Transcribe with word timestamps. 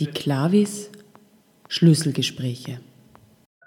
Die 0.00 0.06
Klavis 0.06 0.90
Schlüsselgespräche. 1.68 2.80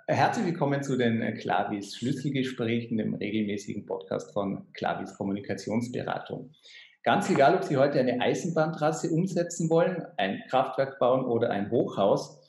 Herzlich 0.07 0.47
willkommen 0.47 0.81
zu 0.81 0.97
den 0.97 1.21
Klavis 1.35 1.95
Schlüsselgesprächen, 1.95 2.97
dem 2.97 3.13
regelmäßigen 3.13 3.85
Podcast 3.85 4.33
von 4.33 4.65
Klavis 4.73 5.13
Kommunikationsberatung. 5.13 6.49
Ganz 7.03 7.29
egal, 7.29 7.53
ob 7.53 7.63
Sie 7.63 7.77
heute 7.77 7.99
eine 7.99 8.19
Eisenbahntrasse 8.19 9.11
umsetzen 9.11 9.69
wollen, 9.69 10.07
ein 10.17 10.41
Kraftwerk 10.49 10.97
bauen 10.97 11.23
oder 11.23 11.51
ein 11.51 11.69
Hochhaus, 11.69 12.41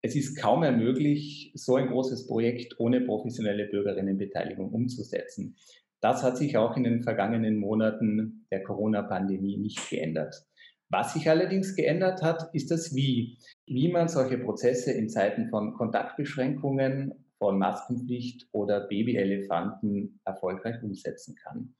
es 0.00 0.16
ist 0.16 0.40
kaum 0.40 0.60
mehr 0.60 0.72
möglich, 0.72 1.52
so 1.54 1.76
ein 1.76 1.88
großes 1.88 2.26
Projekt 2.26 2.80
ohne 2.80 3.02
professionelle 3.02 3.66
Bürgerinnenbeteiligung 3.66 4.72
umzusetzen. 4.72 5.56
Das 6.00 6.22
hat 6.22 6.38
sich 6.38 6.56
auch 6.56 6.74
in 6.74 6.84
den 6.84 7.02
vergangenen 7.02 7.58
Monaten 7.58 8.46
der 8.50 8.62
Corona-Pandemie 8.62 9.58
nicht 9.58 9.90
geändert. 9.90 10.46
Was 10.90 11.14
sich 11.14 11.30
allerdings 11.30 11.76
geändert 11.76 12.20
hat, 12.20 12.52
ist 12.52 12.70
das 12.70 12.94
Wie. 12.94 13.38
Wie 13.66 13.92
man 13.92 14.08
solche 14.08 14.38
Prozesse 14.38 14.92
in 14.92 15.08
Zeiten 15.08 15.48
von 15.48 15.74
Kontaktbeschränkungen, 15.74 17.14
von 17.38 17.58
Maskenpflicht 17.58 18.48
oder 18.52 18.86
Babyelefanten 18.88 20.20
erfolgreich 20.24 20.82
umsetzen 20.82 21.36
kann. 21.36 21.74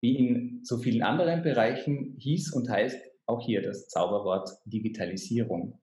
Wie 0.00 0.16
in 0.16 0.60
so 0.62 0.78
vielen 0.78 1.02
anderen 1.02 1.42
Bereichen 1.42 2.16
hieß 2.18 2.52
und 2.52 2.70
heißt 2.70 2.98
auch 3.26 3.44
hier 3.44 3.62
das 3.62 3.88
Zauberwort 3.88 4.50
Digitalisierung. 4.64 5.80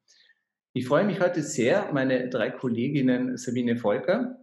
Ich 0.73 0.88
freue 0.88 1.03
mich 1.03 1.20
heute 1.20 1.44
sehr, 1.44 1.91
meine 1.94 2.30
drei 2.30 2.50
Kolleginnen 2.50 3.38
Sabine 3.38 3.75
Volker, 3.75 4.39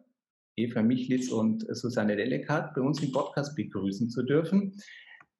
Eva 0.56 0.82
Michlitz 0.82 1.30
und 1.30 1.66
Susanne 1.74 2.16
Delekat 2.16 2.74
bei 2.74 2.82
uns 2.82 3.02
im 3.02 3.12
Podcast 3.12 3.56
begrüßen 3.56 4.10
zu 4.10 4.22
dürfen. 4.22 4.74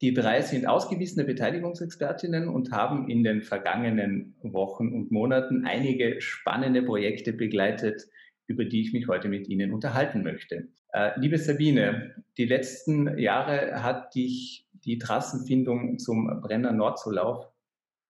Die 0.00 0.14
drei 0.14 0.40
sind 0.40 0.66
ausgewiesene 0.66 1.26
Beteiligungsexpertinnen 1.26 2.48
und 2.48 2.72
haben 2.72 3.10
in 3.10 3.22
den 3.22 3.42
vergangenen 3.42 4.34
Wochen 4.42 4.94
und 4.94 5.10
Monaten 5.10 5.66
einige 5.66 6.22
spannende 6.22 6.82
Projekte 6.82 7.34
begleitet, 7.34 8.08
über 8.46 8.64
die 8.64 8.80
ich 8.80 8.94
mich 8.94 9.08
heute 9.08 9.28
mit 9.28 9.46
Ihnen 9.48 9.72
unterhalten 9.72 10.22
möchte. 10.22 10.68
Äh, 10.92 11.20
liebe 11.20 11.36
Sabine, 11.36 12.14
die 12.38 12.46
letzten 12.46 13.18
Jahre 13.18 13.82
hat 13.82 14.14
dich 14.14 14.66
die 14.72 14.98
Trassenfindung 14.98 15.98
zum 15.98 16.40
Brenner 16.40 16.72
Nordzulauf 16.72 17.46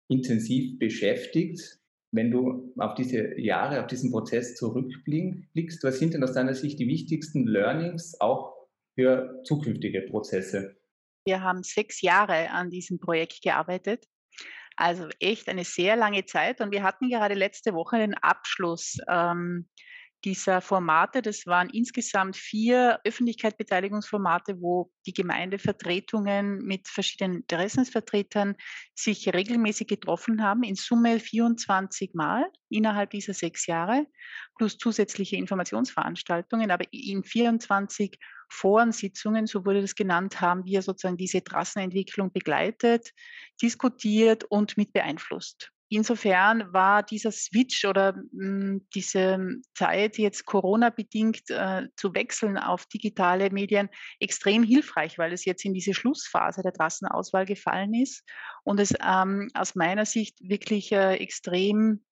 intensiv 0.09 0.79
beschäftigt. 0.79 1.81
Wenn 2.13 2.31
du 2.31 2.73
auf 2.79 2.95
diese 2.95 3.39
Jahre, 3.39 3.81
auf 3.81 3.89
diesen 3.89 4.13
Prozess 4.13 4.55
zurückblickst, 4.55 5.83
was 5.83 5.99
sind 5.99 6.15
denn 6.15 6.23
aus 6.23 6.33
deiner 6.35 6.55
Sicht 6.55 6.79
die 6.79 6.89
wichtigsten 6.89 7.47
Learnings 7.47 8.21
auch 8.21 8.55
für 8.95 9.41
zukünftige 9.45 10.03
Prozesse? 10.03 10.80
Wir 11.25 11.43
haben 11.43 11.63
sechs 11.63 12.01
Jahre 12.01 12.51
an 12.51 12.71
diesem 12.71 12.99
Projekt 12.99 13.43
gearbeitet. 13.43 14.05
Also 14.77 15.09
echt 15.21 15.49
eine 15.49 15.65
sehr 15.65 15.97
lange 15.97 16.25
Zeit. 16.25 16.61
Und 16.61 16.73
wir 16.73 16.83
hatten 16.83 17.11
gerade 17.11 17.35
letzte 17.35 17.75
Woche 17.75 17.99
den 17.99 18.15
Abschluss 18.15 18.97
ähm, 19.09 19.69
dieser 20.25 20.61
Formate. 20.61 21.23
Das 21.23 21.47
waren 21.47 21.71
insgesamt 21.71 22.37
vier 22.37 23.01
Öffentlichkeitsbeteiligungsformate, 23.05 24.61
wo 24.61 24.91
die 25.07 25.13
Gemeindevertretungen 25.13 26.59
mit 26.59 26.89
verschiedenen 26.89 27.39
Interessensvertretern 27.39 28.57
sich 28.95 29.33
regelmäßig 29.33 29.89
getroffen 29.89 30.43
haben, 30.43 30.63
in 30.63 30.75
Summe 30.75 31.21
24 31.21 32.15
Mal 32.15 32.51
innerhalb 32.69 33.11
dieser 33.11 33.35
sechs 33.35 33.67
Jahre, 33.67 34.07
plus 34.57 34.79
zusätzliche 34.79 35.37
Informationsveranstaltungen. 35.37 36.71
Aber 36.71 36.85
in 36.91 37.25
24 37.25 38.19
Forensitzungen, 38.51 39.47
so 39.47 39.65
wurde 39.65 39.81
das 39.81 39.95
genannt, 39.95 40.41
haben 40.41 40.65
wir 40.65 40.83
sozusagen 40.83 41.17
diese 41.17 41.43
Trassenentwicklung 41.43 42.33
begleitet, 42.33 43.11
diskutiert 43.63 44.45
und 44.45 44.77
mit 44.77 44.93
beeinflusst. 44.93 45.73
Insofern 45.93 46.73
war 46.73 47.03
dieser 47.03 47.33
Switch 47.33 47.85
oder 47.85 48.13
mh, 48.13 48.23
hm, 48.33 48.87
diese 48.95 49.61
Zeit 49.75 50.19
jetzt 50.19 50.47
Corona-bedingt 50.47 51.51
äh, 51.51 51.89
zu 51.97 52.15
wechseln 52.15 52.57
auf 52.57 52.87
digitale 52.87 53.51
Medien 53.51 53.89
extrem 54.21 54.63
hilfreich, 54.63 55.19
weil 55.19 55.33
es 55.33 55.45
jetzt 55.45 55.65
in 55.65 55.75
diese 55.75 55.93
Schlussphase 55.93 56.63
der 56.63 56.73
Trassenauswahl 56.73 57.45
gefallen 57.45 57.93
ist 57.93 58.23
und 58.63 58.79
es 58.79 58.95
ähm, 59.05 59.51
aus 59.55 59.75
meiner 59.75 60.07
Sicht 60.07 60.39
wirklich 60.41 60.93
äh, 60.93 61.17
extrem 61.17 62.05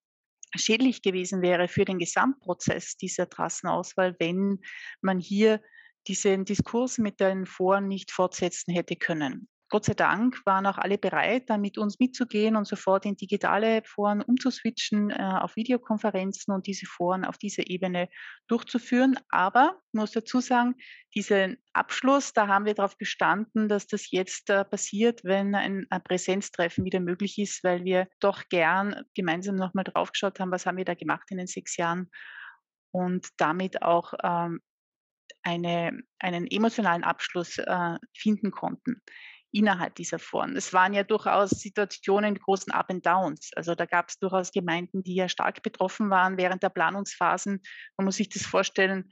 schädlich 0.57 1.03
gewesen 1.03 1.41
wäre 1.41 1.69
für 1.69 1.85
den 1.85 2.01
Gesamtprozess 2.01 2.97
dieser 2.97 3.31
Trassenauswahl, 3.31 4.17
wenn 4.19 4.59
man 5.03 5.21
hier 5.21 5.63
diesen 6.09 6.45
Diskurs 6.45 6.99
mit 6.99 7.21
den 7.21 7.47
Foren 7.47 7.87
nicht 7.87 8.11
fortsetzen 8.11 8.75
hätte 8.75 8.97
können. 8.97 9.49
Gott 9.71 9.85
sei 9.85 9.93
Dank 9.93 10.41
waren 10.47 10.65
auch 10.65 10.79
alle 10.79 10.97
bereit, 10.97 11.51
da 11.51 11.59
mit 11.59 11.77
uns 11.77 11.99
mitzugehen 11.99 12.57
und 12.57 12.67
sofort 12.67 13.05
in 13.05 13.17
digitale 13.17 13.83
Foren 13.85 14.23
umzuswitchen, 14.23 15.11
äh, 15.11 15.17
auf 15.17 15.57
Videokonferenzen 15.57 16.55
und 16.55 16.67
diese 16.67 16.87
Foren 16.87 17.27
auf 17.27 17.37
dieser 17.37 17.69
Ebene 17.69 18.09
durchzuführen. 18.47 19.19
Aber 19.29 19.79
ich 19.93 19.99
muss 19.99 20.13
dazu 20.13 20.41
sagen, 20.41 20.75
diesen 21.15 21.59
Abschluss, 21.75 22.33
da 22.33 22.49
haben 22.49 22.65
wir 22.65 22.73
darauf 22.73 22.97
bestanden, 22.97 23.69
dass 23.69 23.87
das 23.87 24.11
jetzt 24.11 24.49
äh, 24.49 24.65
passiert, 24.65 25.23
wenn 25.23 25.55
ein, 25.55 25.87
Präsenztreffen 26.03 26.87
wieder 26.87 27.01
möglich 27.01 27.39
ist, 27.39 27.63
weil 27.63 27.85
wir 27.85 28.09
doch 28.21 28.45
gern 28.49 29.03
gemeinsam 29.15 29.57
nochmal 29.57 29.85
draufgeschaut 29.85 30.41
haben, 30.41 30.51
was 30.51 30.65
haben 30.65 30.79
wir 30.79 30.87
da 30.87 30.95
gemacht 30.95 31.31
in 31.31 31.37
den 31.37 31.47
sechs 31.47 31.77
Jahren 31.77 32.11
und 32.91 33.29
damit 33.37 33.83
auch 33.83 34.15
ähm, 34.23 34.61
eine, 35.43 36.01
einen 36.19 36.47
emotionalen 36.47 37.05
Abschluss 37.05 37.59
äh, 37.59 37.97
finden 38.15 38.51
konnten 38.51 39.03
innerhalb 39.53 39.95
dieser 39.95 40.19
Foren. 40.19 40.57
Es 40.57 40.73
waren 40.73 40.93
ja 40.93 41.03
durchaus 41.03 41.51
Situationen 41.51 42.35
mit 42.35 42.43
großen 42.43 42.73
Up 42.73 42.91
and 42.91 43.05
Downs. 43.05 43.51
Also 43.57 43.75
da 43.75 43.87
gab 43.87 44.09
es 44.09 44.19
durchaus 44.19 44.53
Gemeinden, 44.53 45.03
die 45.03 45.15
ja 45.15 45.29
stark 45.29 45.63
betroffen 45.63 46.11
waren 46.11 46.37
während 46.37 46.63
der 46.63 46.69
Planungsphasen. 46.69 47.63
Man 47.97 48.05
muss 48.05 48.17
sich 48.17 48.29
das 48.29 48.45
vorstellen, 48.45 49.11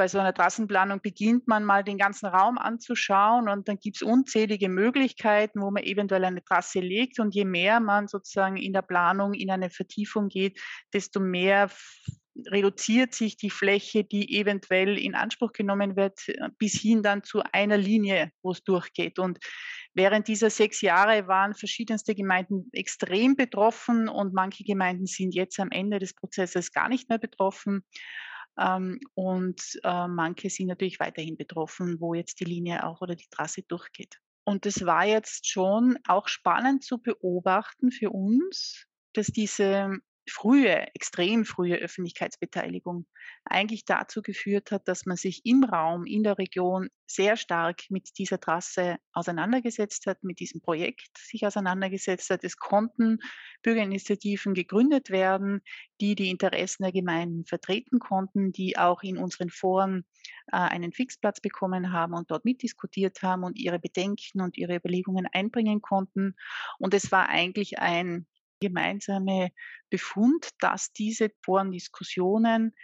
bei 0.00 0.08
so 0.08 0.18
einer 0.18 0.32
Trassenplanung 0.32 1.02
beginnt 1.02 1.46
man 1.46 1.62
mal 1.62 1.84
den 1.84 1.98
ganzen 1.98 2.24
Raum 2.24 2.56
anzuschauen 2.56 3.50
und 3.50 3.68
dann 3.68 3.76
gibt 3.78 3.96
es 3.96 4.02
unzählige 4.02 4.70
Möglichkeiten, 4.70 5.60
wo 5.60 5.70
man 5.70 5.82
eventuell 5.82 6.24
eine 6.24 6.42
Trasse 6.42 6.80
legt. 6.80 7.20
Und 7.20 7.34
je 7.34 7.44
mehr 7.44 7.80
man 7.80 8.08
sozusagen 8.08 8.56
in 8.56 8.72
der 8.72 8.80
Planung 8.80 9.34
in 9.34 9.50
eine 9.50 9.68
Vertiefung 9.68 10.28
geht, 10.28 10.58
desto 10.94 11.20
mehr 11.20 11.68
reduziert 12.50 13.14
sich 13.14 13.36
die 13.36 13.50
Fläche, 13.50 14.04
die 14.04 14.38
eventuell 14.38 14.98
in 14.98 15.14
Anspruch 15.14 15.52
genommen 15.52 15.96
wird, 15.96 16.18
bis 16.58 16.74
hin 16.80 17.02
dann 17.02 17.22
zu 17.22 17.42
einer 17.52 17.76
Linie, 17.76 18.30
wo 18.42 18.52
es 18.52 18.62
durchgeht. 18.62 19.18
Und 19.18 19.38
während 19.94 20.28
dieser 20.28 20.50
sechs 20.50 20.80
Jahre 20.80 21.26
waren 21.26 21.54
verschiedenste 21.54 22.14
Gemeinden 22.14 22.68
extrem 22.72 23.36
betroffen 23.36 24.08
und 24.08 24.34
manche 24.34 24.64
Gemeinden 24.64 25.06
sind 25.06 25.34
jetzt 25.34 25.58
am 25.60 25.70
Ende 25.70 25.98
des 25.98 26.14
Prozesses 26.14 26.72
gar 26.72 26.88
nicht 26.88 27.08
mehr 27.08 27.18
betroffen. 27.18 27.84
Ähm, 28.58 29.00
und 29.14 29.62
äh, 29.84 30.08
manche 30.08 30.50
sind 30.50 30.68
natürlich 30.68 31.00
weiterhin 31.00 31.36
betroffen, 31.36 32.00
wo 32.00 32.14
jetzt 32.14 32.40
die 32.40 32.44
Linie 32.44 32.84
auch 32.84 33.00
oder 33.00 33.14
die 33.14 33.28
Trasse 33.30 33.62
durchgeht. 33.62 34.18
Und 34.44 34.66
es 34.66 34.84
war 34.84 35.06
jetzt 35.06 35.48
schon 35.48 35.98
auch 36.06 36.28
spannend 36.28 36.84
zu 36.84 36.98
beobachten 36.98 37.90
für 37.90 38.10
uns, 38.10 38.86
dass 39.12 39.26
diese 39.26 39.98
frühe, 40.30 40.86
extrem 40.94 41.44
frühe 41.44 41.76
Öffentlichkeitsbeteiligung 41.76 43.06
eigentlich 43.44 43.84
dazu 43.84 44.22
geführt 44.22 44.70
hat, 44.70 44.88
dass 44.88 45.06
man 45.06 45.16
sich 45.16 45.44
im 45.44 45.64
Raum, 45.64 46.04
in 46.06 46.22
der 46.22 46.38
Region 46.38 46.88
sehr 47.06 47.36
stark 47.36 47.82
mit 47.90 48.18
dieser 48.18 48.38
Trasse 48.38 48.98
auseinandergesetzt 49.12 50.06
hat, 50.06 50.22
mit 50.22 50.38
diesem 50.38 50.60
Projekt 50.60 51.18
sich 51.18 51.46
auseinandergesetzt 51.46 52.30
hat. 52.30 52.44
Es 52.44 52.56
konnten 52.56 53.18
Bürgerinitiativen 53.62 54.54
gegründet 54.54 55.10
werden, 55.10 55.60
die 56.00 56.14
die 56.14 56.30
Interessen 56.30 56.84
der 56.84 56.92
Gemeinden 56.92 57.44
vertreten 57.46 57.98
konnten, 57.98 58.52
die 58.52 58.78
auch 58.78 59.02
in 59.02 59.18
unseren 59.18 59.50
Foren 59.50 60.04
äh, 60.52 60.56
einen 60.56 60.92
Fixplatz 60.92 61.40
bekommen 61.40 61.92
haben 61.92 62.14
und 62.14 62.30
dort 62.30 62.44
mitdiskutiert 62.44 63.22
haben 63.22 63.44
und 63.44 63.58
ihre 63.58 63.78
Bedenken 63.78 64.40
und 64.40 64.56
ihre 64.56 64.76
Überlegungen 64.76 65.26
einbringen 65.32 65.82
konnten. 65.82 66.36
Und 66.78 66.94
es 66.94 67.10
war 67.10 67.28
eigentlich 67.28 67.78
ein 67.78 68.26
gemeinsame 68.60 69.50
Befund, 69.90 70.50
dass 70.60 70.92
diese 70.92 71.30
Forendiskussionen 71.42 72.74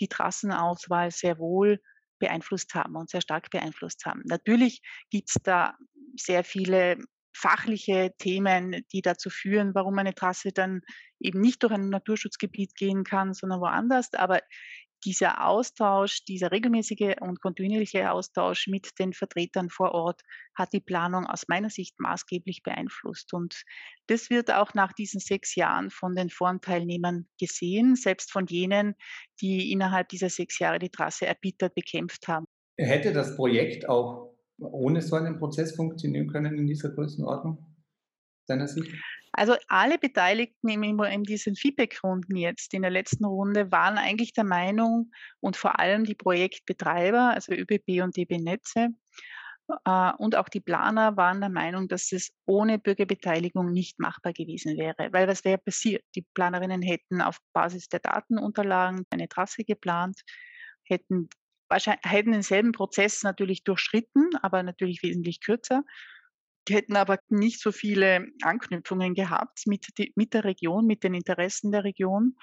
die 0.00 0.08
Trassenauswahl 0.08 1.10
sehr 1.10 1.38
wohl 1.38 1.80
beeinflusst 2.18 2.74
haben 2.74 2.96
und 2.96 3.10
sehr 3.10 3.20
stark 3.20 3.50
beeinflusst 3.50 4.06
haben. 4.06 4.22
Natürlich 4.24 4.82
gibt 5.10 5.28
es 5.28 5.36
da 5.42 5.76
sehr 6.16 6.44
viele 6.44 6.98
fachliche 7.36 8.14
Themen, 8.18 8.84
die 8.92 9.02
dazu 9.02 9.28
führen, 9.28 9.74
warum 9.74 9.98
eine 9.98 10.14
Trasse 10.14 10.52
dann 10.52 10.82
eben 11.18 11.40
nicht 11.40 11.62
durch 11.62 11.72
ein 11.72 11.88
Naturschutzgebiet 11.88 12.76
gehen 12.76 13.02
kann, 13.02 13.34
sondern 13.34 13.60
woanders. 13.60 14.14
Aber 14.14 14.40
dieser 15.04 15.46
Austausch, 15.46 16.24
dieser 16.24 16.50
regelmäßige 16.50 17.16
und 17.20 17.40
kontinuierliche 17.40 18.10
Austausch 18.10 18.66
mit 18.66 18.98
den 18.98 19.12
Vertretern 19.12 19.70
vor 19.70 19.92
Ort 19.92 20.22
hat 20.54 20.72
die 20.72 20.80
Planung 20.80 21.26
aus 21.26 21.44
meiner 21.48 21.70
Sicht 21.70 21.98
maßgeblich 21.98 22.62
beeinflusst. 22.62 23.32
Und 23.32 23.62
das 24.06 24.30
wird 24.30 24.52
auch 24.52 24.74
nach 24.74 24.92
diesen 24.92 25.20
sechs 25.20 25.54
Jahren 25.54 25.90
von 25.90 26.14
den 26.14 26.30
Forenteilnehmern 26.30 27.26
gesehen, 27.38 27.96
selbst 27.96 28.32
von 28.32 28.46
jenen, 28.46 28.94
die 29.40 29.72
innerhalb 29.72 30.08
dieser 30.08 30.30
sechs 30.30 30.58
Jahre 30.58 30.78
die 30.78 30.90
Trasse 30.90 31.26
erbittert 31.26 31.74
bekämpft 31.74 32.28
haben. 32.28 32.46
Hätte 32.76 33.12
das 33.12 33.36
Projekt 33.36 33.88
auch 33.88 34.34
ohne 34.58 35.02
so 35.02 35.16
einen 35.16 35.38
Prozess 35.38 35.74
funktionieren 35.74 36.28
können 36.28 36.56
in 36.56 36.66
dieser 36.66 36.90
Größenordnung? 36.90 37.73
Deiner 38.48 38.68
Sicht? 38.68 38.92
Also 39.32 39.56
alle 39.66 39.98
Beteiligten 39.98 40.68
in 40.68 41.22
diesen 41.24 41.56
Feedback-Runden 41.56 42.36
jetzt 42.36 42.72
in 42.72 42.82
der 42.82 42.90
letzten 42.90 43.24
Runde 43.24 43.72
waren 43.72 43.98
eigentlich 43.98 44.32
der 44.32 44.44
Meinung 44.44 45.10
und 45.40 45.56
vor 45.56 45.80
allem 45.80 46.04
die 46.04 46.14
Projektbetreiber, 46.14 47.30
also 47.34 47.52
ÖBB 47.52 48.02
und 48.02 48.16
DB 48.16 48.38
Netze 48.38 48.90
äh, 49.84 50.12
und 50.18 50.36
auch 50.36 50.48
die 50.48 50.60
Planer 50.60 51.16
waren 51.16 51.40
der 51.40 51.50
Meinung, 51.50 51.88
dass 51.88 52.12
es 52.12 52.32
ohne 52.46 52.78
Bürgerbeteiligung 52.78 53.72
nicht 53.72 53.98
machbar 53.98 54.32
gewesen 54.32 54.76
wäre. 54.76 55.08
Weil 55.12 55.26
was 55.26 55.44
wäre 55.44 55.58
passiert? 55.58 56.04
Die 56.14 56.26
Planerinnen 56.34 56.82
hätten 56.82 57.20
auf 57.20 57.38
Basis 57.52 57.88
der 57.88 58.00
Datenunterlagen 58.00 59.06
eine 59.10 59.28
Trasse 59.28 59.64
geplant, 59.64 60.20
hätten 60.84 61.28
wahrscheinlich 61.68 62.04
hätten 62.04 62.32
denselben 62.32 62.72
Prozess 62.72 63.22
natürlich 63.22 63.64
durchschritten, 63.64 64.30
aber 64.42 64.62
natürlich 64.62 65.02
wesentlich 65.02 65.40
kürzer 65.40 65.82
hätten 66.68 66.96
aber 66.96 67.18
nicht 67.28 67.60
so 67.60 67.72
viele 67.72 68.26
Anknüpfungen 68.42 69.14
gehabt 69.14 69.62
mit, 69.66 69.86
die, 69.98 70.12
mit 70.16 70.34
der 70.34 70.44
Region, 70.44 70.86
mit 70.86 71.04
den 71.04 71.14
Interessen 71.14 71.72
der 71.72 71.84
Region 71.84 72.36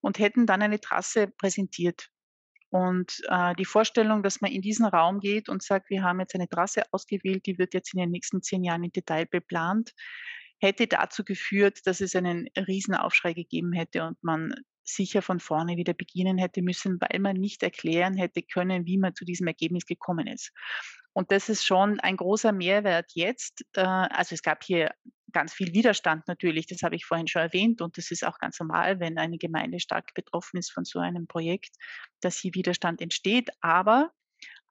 und 0.00 0.18
hätten 0.18 0.46
dann 0.46 0.62
eine 0.62 0.80
Trasse 0.80 1.28
präsentiert. 1.38 2.08
Und 2.70 3.22
äh, 3.28 3.54
die 3.56 3.64
Vorstellung, 3.64 4.22
dass 4.22 4.40
man 4.40 4.52
in 4.52 4.60
diesen 4.60 4.84
Raum 4.84 5.20
geht 5.20 5.48
und 5.48 5.62
sagt, 5.62 5.88
wir 5.88 6.02
haben 6.02 6.20
jetzt 6.20 6.34
eine 6.34 6.48
Trasse 6.48 6.82
ausgewählt, 6.92 7.46
die 7.46 7.58
wird 7.58 7.72
jetzt 7.72 7.94
in 7.94 8.00
den 8.00 8.10
nächsten 8.10 8.42
zehn 8.42 8.62
Jahren 8.62 8.84
in 8.84 8.92
Detail 8.92 9.26
beplant, 9.26 9.94
hätte 10.60 10.86
dazu 10.86 11.24
geführt, 11.24 11.80
dass 11.86 12.00
es 12.00 12.14
einen 12.14 12.48
Riesenaufschrei 12.56 13.32
gegeben 13.32 13.72
hätte 13.72 14.04
und 14.04 14.22
man 14.22 14.52
sicher 14.84 15.22
von 15.22 15.40
vorne 15.40 15.76
wieder 15.76 15.94
beginnen 15.94 16.38
hätte 16.38 16.62
müssen, 16.62 16.98
weil 17.00 17.20
man 17.20 17.36
nicht 17.36 17.62
erklären 17.62 18.16
hätte 18.16 18.42
können, 18.42 18.86
wie 18.86 18.98
man 18.98 19.14
zu 19.14 19.24
diesem 19.24 19.46
Ergebnis 19.46 19.86
gekommen 19.86 20.26
ist. 20.26 20.52
Und 21.18 21.32
das 21.32 21.48
ist 21.48 21.66
schon 21.66 21.98
ein 21.98 22.16
großer 22.16 22.52
Mehrwert 22.52 23.10
jetzt. 23.12 23.64
Also 23.74 24.36
es 24.36 24.42
gab 24.42 24.62
hier 24.62 24.94
ganz 25.32 25.52
viel 25.52 25.74
Widerstand 25.74 26.28
natürlich, 26.28 26.68
das 26.68 26.82
habe 26.82 26.94
ich 26.94 27.04
vorhin 27.04 27.26
schon 27.26 27.42
erwähnt 27.42 27.80
und 27.82 27.98
das 27.98 28.12
ist 28.12 28.24
auch 28.24 28.38
ganz 28.38 28.60
normal, 28.60 29.00
wenn 29.00 29.18
eine 29.18 29.36
Gemeinde 29.36 29.80
stark 29.80 30.14
betroffen 30.14 30.58
ist 30.58 30.70
von 30.70 30.84
so 30.84 31.00
einem 31.00 31.26
Projekt, 31.26 31.74
dass 32.20 32.38
hier 32.38 32.54
Widerstand 32.54 33.00
entsteht. 33.00 33.50
Aber 33.60 34.12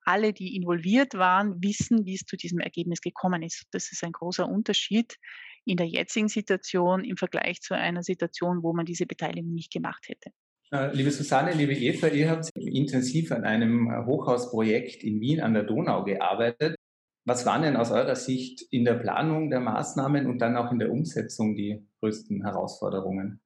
alle, 0.05 0.31
die 0.31 0.55
involviert 0.55 1.15
waren, 1.15 1.61
wissen, 1.61 2.05
wie 2.05 2.15
es 2.15 2.21
zu 2.21 2.37
diesem 2.37 2.59
Ergebnis 2.59 3.01
gekommen 3.01 3.43
ist. 3.43 3.65
Das 3.71 3.91
ist 3.91 4.05
ein 4.05 4.13
großer 4.13 4.47
Unterschied 4.47 5.17
in 5.65 5.75
der 5.75 5.87
jetzigen 5.87 6.29
Situation 6.29 7.03
im 7.03 7.17
Vergleich 7.17 7.59
zu 7.59 7.73
einer 7.73 8.03
Situation, 8.03 8.63
wo 8.63 8.71
man 8.71 8.85
diese 8.85 9.05
Beteiligung 9.05 9.53
nicht 9.53 9.73
gemacht 9.73 10.07
hätte. 10.07 10.31
Liebe 10.69 11.11
Susanne, 11.11 11.53
liebe 11.53 11.71
Eva, 11.73 12.07
ihr 12.07 12.29
habt 12.29 12.49
intensiv 12.57 13.31
an 13.31 13.45
einem 13.45 13.89
äh, 13.89 14.05
Hochhausprojekt 14.05 15.01
in 15.01 15.21
Wien 15.21 15.39
an 15.39 15.53
der 15.53 15.63
Donau 15.63 16.03
gearbeitet. 16.03 16.75
Was 17.25 17.45
waren 17.45 17.61
denn 17.61 17.77
aus 17.77 17.91
eurer 17.91 18.17
Sicht 18.17 18.63
in 18.69 18.83
der 18.83 18.95
Planung 18.95 19.49
der 19.49 19.61
Maßnahmen 19.61 20.27
und 20.27 20.39
dann 20.39 20.57
auch 20.57 20.69
in 20.73 20.79
der 20.79 20.91
Umsetzung 20.91 21.55
die 21.55 21.87
größten 22.01 22.43
Herausforderungen? 22.43 23.39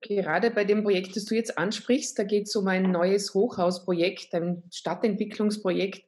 Gerade 0.00 0.50
bei 0.50 0.64
dem 0.64 0.82
Projekt, 0.82 1.14
das 1.14 1.26
du 1.26 1.36
jetzt 1.36 1.56
ansprichst, 1.58 2.18
da 2.18 2.24
geht 2.24 2.48
es 2.48 2.56
um 2.56 2.66
ein 2.66 2.90
neues 2.90 3.34
Hochhausprojekt, 3.34 4.34
ein 4.34 4.64
Stadtentwicklungsprojekt 4.72 6.02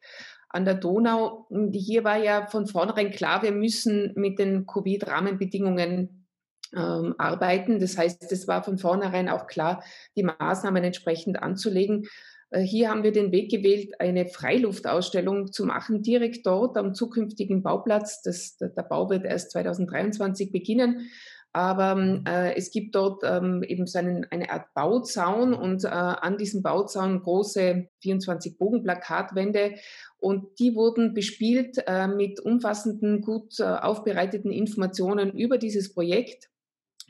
an 0.49 0.65
der 0.65 0.75
Donau. 0.75 1.47
Hier 1.73 2.03
war 2.03 2.17
ja 2.17 2.47
von 2.49 2.67
vornherein 2.67 3.13
klar, 3.13 3.45
wir 3.45 3.53
müssen 3.53 4.13
mit 4.17 4.41
den 4.41 4.67
Covid-Rahmenbedingungen 4.67 6.26
ähm, 6.75 7.15
arbeiten. 7.19 7.81
Das 7.81 7.99
heißt, 7.99 8.31
es 8.31 8.49
war 8.49 8.63
von 8.63 8.79
vornherein 8.79 9.29
auch 9.29 9.47
klar, 9.47 9.83
die 10.17 10.23
Maßnahmen 10.23 10.83
entsprechend 10.83 11.43
anzulegen. 11.43 12.07
Äh, 12.51 12.61
hier 12.61 12.91
haben 12.91 13.03
wir 13.03 13.13
den 13.13 13.33
Weg 13.33 13.51
gewählt, 13.51 14.01
eine 14.01 14.27
Freiluftausstellung 14.27 15.53
zu 15.53 15.65
machen, 15.67 16.03
direkt 16.03 16.47
dort 16.47 16.77
am 16.77 16.95
zukünftigen 16.95 17.63
Bauplatz. 17.63 18.23
Das, 18.23 18.57
der 18.59 18.83
Bau 18.83 19.11
wird 19.11 19.25
erst 19.25 19.51
2023 19.53 20.53
beginnen. 20.53 21.09
Aber 21.53 21.93
ähm, 21.93 22.23
äh, 22.29 22.55
es 22.55 22.71
gibt 22.71 22.95
dort 22.95 23.23
ähm, 23.25 23.63
eben 23.63 23.87
so 23.87 23.99
einen, 23.99 24.27
eine 24.31 24.51
Art 24.51 24.75
Bauzaun 24.75 25.55
und 25.55 25.85
äh, 25.85 25.89
an 25.89 26.37
diesem 26.37 26.63
Bauzaun 26.63 27.23
große 27.23 27.89
24 28.03 28.59
Bogenplakatwände 28.59 29.77
und 30.19 30.59
die 30.59 30.75
wurden 30.75 31.15
bespielt 31.15 31.79
äh, 31.87 32.09
mit 32.09 32.41
umfassenden, 32.41 33.23
gut 33.23 33.59
äh, 33.59 33.65
aufbereiteten 33.65 34.53
Informationen 34.53 35.33
über 35.33 35.57
dieses 35.57 35.95
Projekt, 35.95 36.51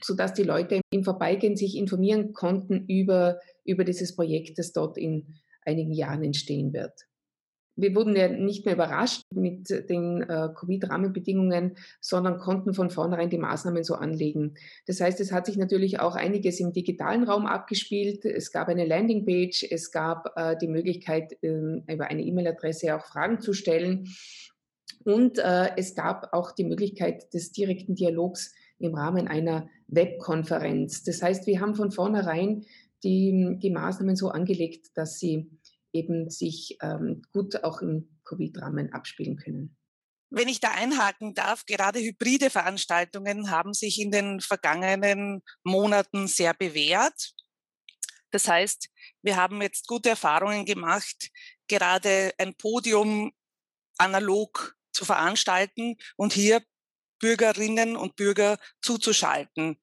sodass 0.02 0.34
die 0.34 0.42
Leute 0.42 0.80
im 0.90 1.04
Vorbeigehen 1.04 1.56
sich 1.56 1.76
informieren 1.76 2.32
konnten 2.32 2.86
über, 2.86 3.40
über 3.64 3.84
dieses 3.84 4.14
Projekt, 4.14 4.58
das 4.58 4.72
dort 4.72 4.98
in 4.98 5.34
einigen 5.64 5.92
Jahren 5.92 6.22
entstehen 6.22 6.72
wird 6.72 7.06
wir 7.76 7.94
wurden 7.94 8.16
ja 8.16 8.28
nicht 8.28 8.64
mehr 8.64 8.74
überrascht 8.74 9.22
mit 9.34 9.68
den 9.68 10.22
äh, 10.22 10.48
Covid-Rahmenbedingungen, 10.54 11.76
sondern 12.00 12.38
konnten 12.38 12.72
von 12.72 12.90
vornherein 12.90 13.30
die 13.30 13.38
Maßnahmen 13.38 13.84
so 13.84 13.94
anlegen. 13.94 14.54
Das 14.86 15.00
heißt, 15.00 15.20
es 15.20 15.30
hat 15.30 15.46
sich 15.46 15.58
natürlich 15.58 16.00
auch 16.00 16.16
einiges 16.16 16.58
im 16.58 16.72
digitalen 16.72 17.24
Raum 17.24 17.46
abgespielt. 17.46 18.24
Es 18.24 18.50
gab 18.50 18.68
eine 18.68 18.86
Landingpage, 18.86 19.66
es 19.70 19.92
gab 19.92 20.32
äh, 20.36 20.56
die 20.56 20.68
Möglichkeit, 20.68 21.36
äh, 21.42 21.82
über 21.92 22.06
eine 22.06 22.22
E-Mail-Adresse 22.22 22.96
auch 22.96 23.04
Fragen 23.04 23.40
zu 23.40 23.52
stellen. 23.52 24.08
Und 25.04 25.38
äh, 25.38 25.76
es 25.76 25.94
gab 25.94 26.32
auch 26.32 26.52
die 26.52 26.64
Möglichkeit 26.64 27.32
des 27.34 27.52
direkten 27.52 27.94
Dialogs 27.94 28.54
im 28.78 28.94
Rahmen 28.94 29.28
einer 29.28 29.68
Webkonferenz. 29.88 31.02
Das 31.04 31.22
heißt, 31.22 31.46
wir 31.46 31.60
haben 31.60 31.74
von 31.74 31.90
vornherein 31.90 32.64
die, 33.04 33.56
die 33.60 33.70
Maßnahmen 33.70 34.16
so 34.16 34.30
angelegt, 34.30 34.88
dass 34.94 35.18
sie 35.18 35.50
eben 35.92 36.28
sich 36.28 36.76
ähm, 36.82 37.22
gut 37.32 37.62
auch 37.64 37.80
im 37.80 38.18
Covid-Rahmen 38.24 38.92
abspielen 38.92 39.36
können. 39.36 39.76
Wenn 40.30 40.48
ich 40.48 40.60
da 40.60 40.72
einhaken 40.72 41.34
darf, 41.34 41.64
gerade 41.66 42.00
hybride 42.00 42.50
Veranstaltungen 42.50 43.50
haben 43.50 43.72
sich 43.72 44.00
in 44.00 44.10
den 44.10 44.40
vergangenen 44.40 45.42
Monaten 45.62 46.26
sehr 46.26 46.52
bewährt. 46.52 47.32
Das 48.32 48.48
heißt, 48.48 48.88
wir 49.22 49.36
haben 49.36 49.62
jetzt 49.62 49.86
gute 49.86 50.10
Erfahrungen 50.10 50.64
gemacht, 50.64 51.30
gerade 51.68 52.32
ein 52.38 52.54
Podium 52.54 53.32
analog 53.98 54.76
zu 54.92 55.04
veranstalten 55.04 55.96
und 56.16 56.32
hier 56.32 56.60
Bürgerinnen 57.18 57.96
und 57.96 58.16
Bürger 58.16 58.58
zuzuschalten. 58.82 59.78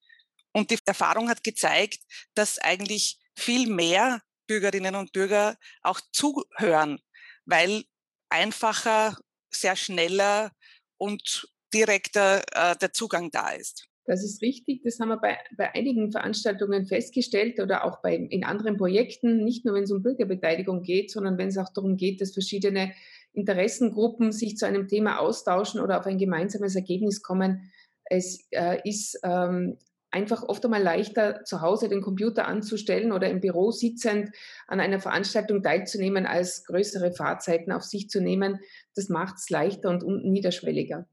Und 0.52 0.72
die 0.72 0.78
Erfahrung 0.86 1.30
hat 1.30 1.44
gezeigt, 1.44 2.00
dass 2.36 2.60
eigentlich 2.60 3.20
viel 3.36 3.68
mehr 3.68 4.22
Bürgerinnen 4.48 4.96
und 4.96 5.12
Bürger 5.12 5.58
auch 5.82 6.00
zuhören, 6.12 7.00
weil 7.46 7.84
einfacher, 8.30 9.18
sehr 9.50 9.76
schneller 9.76 10.52
und 10.98 11.48
direkter 11.74 12.44
äh, 12.54 12.76
der 12.78 12.94
Zugang 12.94 13.32
da 13.32 13.50
ist. 13.52 13.88
Das 14.06 14.24
ist 14.24 14.42
richtig. 14.42 14.82
Das 14.84 15.00
haben 15.00 15.10
wir 15.10 15.18
bei, 15.18 15.38
bei 15.56 15.74
einigen 15.74 16.12
Veranstaltungen 16.12 16.86
festgestellt 16.86 17.60
oder 17.60 17.86
auch 17.86 18.02
bei, 18.02 18.16
in 18.16 18.44
anderen 18.44 18.78
Projekten, 18.78 19.44
nicht 19.46 19.64
nur 19.64 19.76
wenn 19.76 19.84
es 19.84 19.92
um 19.92 20.04
Bürgerbeteiligung 20.04 20.84
geht, 20.84 21.10
sondern 21.10 21.38
wenn 21.38 21.48
es 21.48 21.58
auch 21.58 21.72
darum 21.74 21.96
geht, 21.96 22.20
dass 22.20 22.34
verschiedene 22.34 22.94
Interessengruppen 23.34 24.32
sich 24.32 24.58
zu 24.58 24.66
einem 24.66 24.88
Thema 24.88 25.20
austauschen 25.20 25.82
oder 25.82 26.00
auf 26.00 26.06
ein 26.06 26.18
gemeinsames 26.18 26.76
Ergebnis 26.76 27.22
kommen. 27.22 27.72
Es 28.06 28.48
äh, 28.52 28.80
ist 28.88 29.20
ähm, 29.24 29.78
einfach 30.14 30.44
oft 30.44 30.64
einmal 30.64 30.84
leichter, 30.84 31.44
zu 31.44 31.62
Hause 31.62 31.90
den 31.90 32.02
Computer 32.02 32.48
anzustellen 32.48 33.12
oder 33.12 33.30
im 33.30 33.42
Büro 33.42 33.72
sitzend 33.72 34.30
an 34.68 34.80
einer 34.80 35.00
Veranstaltung 35.00 35.64
teilzunehmen, 35.64 36.28
als 36.28 36.66
größere 36.66 37.12
Fahrzeiten 37.12 37.72
auf 37.72 37.84
sich 37.84 38.10
zu 38.10 38.22
nehmen. 38.22 38.60
Das 38.96 39.10
macht 39.10 39.38
es 39.38 39.50
leichter 39.50 39.90
und 39.90 40.06
niederschwelliger. 40.24 41.08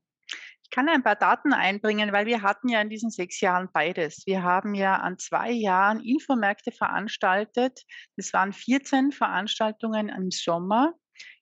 Ich 0.63 0.77
kann 0.77 0.89
ein 0.89 1.03
paar 1.03 1.17
Daten 1.17 1.53
einbringen, 1.53 2.13
weil 2.13 2.27
wir 2.27 2.43
hatten 2.43 2.69
ja 2.69 2.81
in 2.81 2.91
diesen 2.91 3.11
sechs 3.11 3.41
Jahren 3.41 3.71
beides. 3.73 4.23
Wir 4.27 4.45
haben 4.45 4.75
ja 4.75 4.97
an 4.97 5.19
zwei 5.19 5.51
Jahren 5.51 6.01
Infomärkte 6.01 6.71
veranstaltet. 6.71 7.83
Es 8.17 8.33
waren 8.33 8.53
14 8.53 9.11
Veranstaltungen 9.11 10.11
im 10.11 10.31
Sommer 10.31 10.95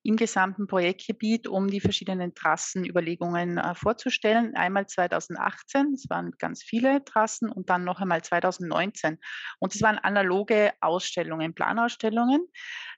im 0.03 0.17
gesamten 0.17 0.67
Projektgebiet, 0.67 1.47
um 1.47 1.69
die 1.69 1.81
verschiedenen 1.81 2.35
Trassenüberlegungen 2.35 3.59
äh, 3.59 3.75
vorzustellen. 3.75 4.55
Einmal 4.57 4.87
2018, 4.87 5.93
es 5.95 6.09
waren 6.09 6.33
ganz 6.39 6.63
viele 6.63 7.05
Trassen 7.05 7.51
und 7.51 7.69
dann 7.69 7.85
noch 7.85 8.01
einmal 8.01 8.23
2019. 8.23 9.19
Und 9.59 9.75
es 9.75 9.83
waren 9.83 9.99
analoge 9.99 10.73
Ausstellungen, 10.81 11.55
Planausstellungen, 11.55 12.47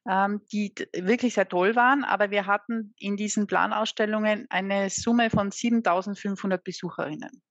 ähm, 0.08 0.40
die 0.52 0.74
wirklich 0.94 1.34
sehr 1.34 1.48
toll 1.48 1.74
waren. 1.74 2.04
Aber 2.04 2.30
wir 2.30 2.46
hatten 2.46 2.94
in 2.98 3.16
diesen 3.16 3.46
Planausstellungen 3.46 4.46
eine 4.50 4.90
Summe 4.90 5.30
von 5.30 5.50
7500 5.50 6.62
Besucherinnen. 6.62 7.42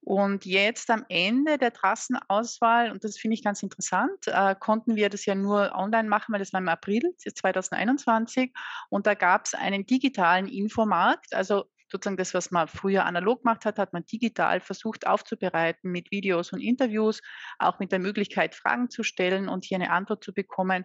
Und 0.00 0.46
jetzt 0.46 0.90
am 0.90 1.04
Ende 1.08 1.58
der 1.58 1.72
Trassenauswahl, 1.72 2.90
und 2.92 3.04
das 3.04 3.18
finde 3.18 3.34
ich 3.34 3.44
ganz 3.44 3.62
interessant, 3.62 4.26
äh, 4.26 4.54
konnten 4.58 4.96
wir 4.96 5.10
das 5.10 5.26
ja 5.26 5.34
nur 5.34 5.72
online 5.74 6.08
machen, 6.08 6.32
weil 6.32 6.38
das 6.38 6.52
war 6.52 6.60
im 6.60 6.68
April 6.68 7.02
2021. 7.18 8.52
Und 8.88 9.06
da 9.06 9.14
gab 9.14 9.46
es 9.46 9.54
einen 9.54 9.86
digitalen 9.86 10.48
Infomarkt, 10.48 11.34
also 11.34 11.64
sozusagen 11.90 12.16
das, 12.16 12.34
was 12.34 12.50
man 12.50 12.68
früher 12.68 13.04
analog 13.04 13.42
gemacht 13.42 13.64
hat, 13.64 13.78
hat 13.78 13.92
man 13.92 14.04
digital 14.04 14.60
versucht 14.60 15.06
aufzubereiten 15.06 15.90
mit 15.90 16.10
Videos 16.10 16.52
und 16.52 16.60
Interviews, 16.60 17.20
auch 17.58 17.78
mit 17.78 17.92
der 17.92 17.98
Möglichkeit, 17.98 18.54
Fragen 18.54 18.90
zu 18.90 19.02
stellen 19.02 19.48
und 19.48 19.64
hier 19.64 19.76
eine 19.76 19.90
Antwort 19.90 20.22
zu 20.22 20.32
bekommen. 20.32 20.84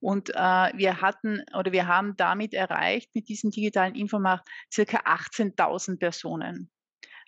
Und 0.00 0.30
äh, 0.30 0.34
wir 0.34 1.00
hatten 1.00 1.42
oder 1.56 1.72
wir 1.72 1.86
haben 1.86 2.16
damit 2.16 2.54
erreicht 2.54 3.14
mit 3.14 3.28
diesem 3.28 3.50
digitalen 3.50 3.94
Infomarkt 3.94 4.48
circa 4.72 4.98
18.000 4.98 5.98
Personen. 5.98 6.70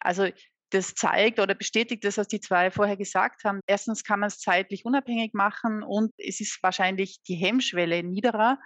Also 0.00 0.28
das 0.74 0.94
zeigt 0.94 1.38
oder 1.38 1.54
bestätigt 1.54 2.04
das, 2.04 2.18
was 2.18 2.26
die 2.26 2.40
zwei 2.40 2.70
vorher 2.70 2.96
gesagt 2.96 3.44
haben. 3.44 3.60
Erstens 3.66 4.02
kann 4.02 4.20
man 4.20 4.26
es 4.26 4.40
zeitlich 4.40 4.84
unabhängig 4.84 5.32
machen 5.32 5.84
und 5.84 6.12
es 6.18 6.40
ist 6.40 6.58
wahrscheinlich 6.62 7.22
die 7.28 7.36
Hemmschwelle 7.36 8.02
niederer, 8.02 8.58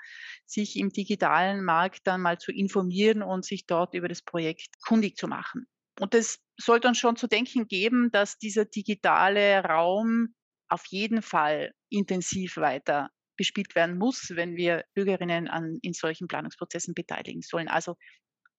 sich 0.46 0.76
im 0.76 0.88
digitalen 0.88 1.62
Markt 1.62 2.06
dann 2.06 2.22
mal 2.22 2.38
zu 2.38 2.50
informieren 2.50 3.22
und 3.22 3.44
sich 3.44 3.66
dort 3.66 3.92
über 3.92 4.08
das 4.08 4.22
Projekt 4.22 4.68
kundig 4.86 5.16
zu 5.16 5.28
machen. 5.28 5.66
Und 6.00 6.14
das 6.14 6.38
sollte 6.56 6.88
uns 6.88 6.98
schon 6.98 7.16
zu 7.16 7.26
denken 7.26 7.68
geben, 7.68 8.10
dass 8.10 8.38
dieser 8.38 8.64
digitale 8.64 9.62
Raum 9.62 10.34
auf 10.68 10.86
jeden 10.86 11.20
Fall 11.20 11.72
intensiv 11.90 12.56
weiter 12.56 13.10
bespielt 13.36 13.74
werden 13.74 13.98
muss, 13.98 14.30
wenn 14.30 14.56
wir 14.56 14.84
Bürgerinnen 14.94 15.48
an, 15.48 15.78
in 15.82 15.92
solchen 15.92 16.26
Planungsprozessen 16.26 16.94
beteiligen 16.94 17.42
sollen. 17.42 17.68
Also 17.68 17.96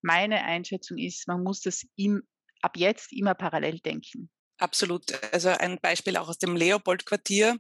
meine 0.02 0.44
Einschätzung 0.44 0.98
ist, 0.98 1.28
man 1.28 1.44
muss 1.44 1.62
das 1.62 1.86
im 1.96 2.22
ab 2.62 2.78
jetzt 2.78 3.12
immer 3.12 3.36
parallel 3.36 3.80
denken. 3.80 4.30
Absolut. 4.58 5.04
Also 5.34 5.50
ein 5.50 5.80
Beispiel 5.82 6.18
auch 6.18 6.30
aus 6.30 6.38
dem 6.38 6.56
Leopold-Quartier. 6.56 7.58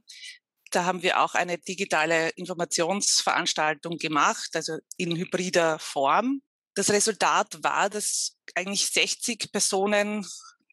Da 0.71 0.85
haben 0.85 1.01
wir 1.01 1.21
auch 1.21 1.33
eine 1.33 1.57
digitale 1.57 2.29
Informationsveranstaltung 2.31 3.97
gemacht, 3.97 4.49
also 4.53 4.77
in 4.97 5.15
hybrider 5.15 5.79
Form. 5.79 6.41
Das 6.75 6.91
Resultat 6.91 7.63
war, 7.63 7.89
dass 7.89 8.37
eigentlich 8.55 8.87
60 8.87 9.51
Personen 9.51 10.25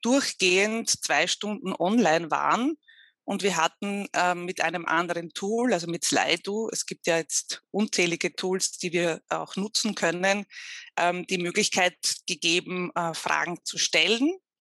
durchgehend 0.02 0.90
zwei 0.90 1.26
Stunden 1.26 1.72
online 1.72 2.30
waren 2.30 2.76
und 3.26 3.42
wir 3.42 3.56
hatten 3.56 4.06
ähm, 4.14 4.44
mit 4.44 4.60
einem 4.60 4.86
anderen 4.86 5.30
Tool, 5.30 5.72
also 5.72 5.88
mit 5.88 6.04
Slido, 6.04 6.70
es 6.72 6.86
gibt 6.86 7.08
ja 7.08 7.16
jetzt 7.16 7.62
unzählige 7.72 8.34
Tools, 8.34 8.78
die 8.78 8.92
wir 8.92 9.20
auch 9.28 9.56
nutzen 9.56 9.96
können, 9.96 10.46
ähm, 10.96 11.26
die 11.26 11.38
Möglichkeit 11.38 11.96
gegeben, 12.28 12.92
äh, 12.94 13.14
Fragen 13.14 13.58
zu 13.64 13.78
stellen. 13.78 14.32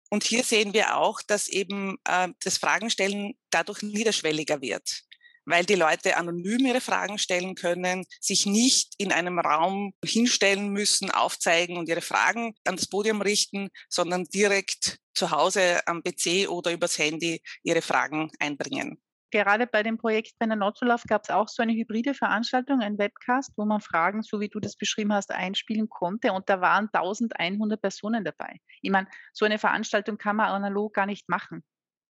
Und 0.10 0.24
hier 0.24 0.46
sehen 0.46 0.74
wir 0.74 0.96
auch, 0.96 1.22
dass 1.22 1.50
eben 1.50 1.98
äh, 2.06 2.30
das 2.42 2.58
Fragenstellen 2.58 3.34
dadurch 3.50 3.82
niederschwelliger 3.82 4.62
wird 4.62 5.06
weil 5.48 5.66
die 5.66 5.75
Leute 5.75 6.18
anonym 6.18 6.66
ihre 6.66 6.82
Fragen 6.82 7.18
stellen 7.18 7.56
können, 7.56 8.06
sich 8.20 8.46
nicht 8.46 8.94
in 8.98 9.12
einem 9.12 9.39
Raum 9.39 9.94
hinstellen 10.04 10.70
müssen, 10.70 11.10
aufzeigen 11.10 11.77
und 11.77 11.89
ihre 11.89 12.01
Fragen 12.01 12.54
an 12.66 12.75
das 12.75 12.88
Podium 12.88 13.22
richten, 13.22 13.70
sondern 13.89 14.25
direkt 14.25 14.98
zu 15.16 15.32
Hause 15.32 15.80
am 15.88 16.04
PC 16.04 16.50
oder 16.50 16.72
übers 16.72 17.00
Handy 17.00 17.42
ihre 17.63 17.82
Fragen 17.82 18.30
einbringen. 18.39 19.01
Gerade 19.32 19.68
bei 19.68 19.84
dem 19.84 19.98
Projekt 19.98 20.38
Brenner 20.39 20.56
Notzulauf 20.56 21.04
gab 21.04 21.24
es 21.24 21.30
auch 21.30 21.50
so 21.50 21.62
eine 21.62 21.74
hybride 21.74 22.13
Veranstaltung, 22.13 22.80
ein 22.80 22.98
Webcast, 22.98 23.51
wo 23.58 23.66
man 23.66 23.82
Fragen, 23.82 24.24
so 24.24 24.39
wie 24.39 24.48
du 24.48 24.60
das 24.60 24.77
beschrieben 24.77 25.12
hast, 25.12 25.32
einspielen 25.32 25.89
konnte. 25.89 26.32
Und 26.32 26.50
da 26.50 26.62
waren 26.62 26.89
1100 26.94 27.82
Personen 27.82 28.24
dabei. 28.24 28.60
Ich 28.82 28.92
meine, 28.92 29.08
so 29.34 29.46
eine 29.46 29.60
Veranstaltung 29.60 30.18
kann 30.18 30.38
man 30.38 30.48
analog 30.48 30.94
gar 30.94 31.06
nicht 31.06 31.27
machen. 31.27 31.63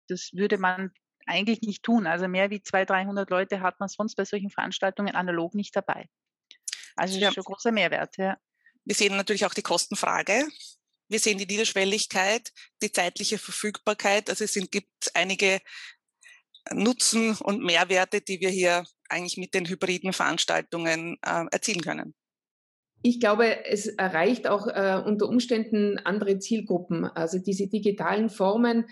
Das 0.09 0.31
würde 0.33 0.59
man 0.59 0.93
eigentlich 1.31 1.63
nicht 1.63 1.83
tun. 1.83 2.07
Also 2.07 2.29
mehr 2.29 2.51
wie 2.51 2.63
200, 2.63 2.91
300 2.91 3.31
Leute 3.31 3.61
hat 3.61 3.81
man 3.81 3.89
sonst 3.89 4.17
bei 4.17 4.25
solchen 4.25 4.51
Veranstaltungen 4.51 5.15
analog 5.15 5.55
nicht 5.55 5.75
dabei. 5.75 6.09
Also 6.97 7.15
das 7.15 7.23
ja. 7.23 7.29
ist 7.29 7.35
schon 7.37 7.45
großer 7.45 7.73
Mehrwert. 7.73 8.17
Ja. 8.19 8.37
Wir 8.85 8.95
sehen 8.95 9.17
natürlich 9.17 9.47
auch 9.47 9.55
die 9.55 9.63
Kostenfrage. 9.63 10.47
Wir 11.09 11.19
sehen 11.19 11.39
die 11.39 11.47
Niederschwelligkeit, 11.47 12.53
die 12.83 12.93
zeitliche 12.93 13.39
Verfügbarkeit. 13.39 14.29
Also 14.29 14.45
es 14.45 14.53
sind, 14.53 14.71
gibt 14.71 15.11
einige 15.15 15.61
Nutzen 16.73 17.37
und 17.37 17.63
Mehrwerte, 17.63 18.21
die 18.21 18.41
wir 18.41 18.51
hier 18.51 18.85
eigentlich 19.09 19.37
mit 19.37 19.55
den 19.55 19.69
hybriden 19.69 20.13
Veranstaltungen 20.13 21.19
äh, 21.23 21.47
erzielen 21.51 21.81
können. 21.81 22.15
Ich 23.03 23.19
glaube, 23.19 23.65
es 23.65 23.87
erreicht 23.87 24.47
auch 24.47 24.67
äh, 24.67 25.03
unter 25.05 25.27
Umständen 25.27 25.99
andere 25.99 26.39
Zielgruppen. 26.39 27.07
Also 27.07 27.39
diese 27.39 27.67
digitalen 27.67 28.29
Formen 28.29 28.85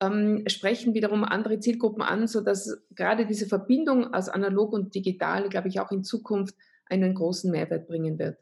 ähm, 0.00 0.44
sprechen 0.48 0.94
wiederum 0.94 1.24
andere 1.24 1.60
Zielgruppen 1.60 2.02
an, 2.02 2.28
sodass 2.28 2.76
gerade 2.94 3.26
diese 3.26 3.46
Verbindung 3.46 4.12
aus 4.12 4.28
analog 4.28 4.72
und 4.72 4.94
digital, 4.94 5.48
glaube 5.48 5.68
ich, 5.68 5.80
auch 5.80 5.90
in 5.90 6.04
Zukunft 6.04 6.54
einen 6.86 7.14
großen 7.14 7.50
Mehrwert 7.50 7.86
bringen 7.86 8.18
wird. 8.18 8.38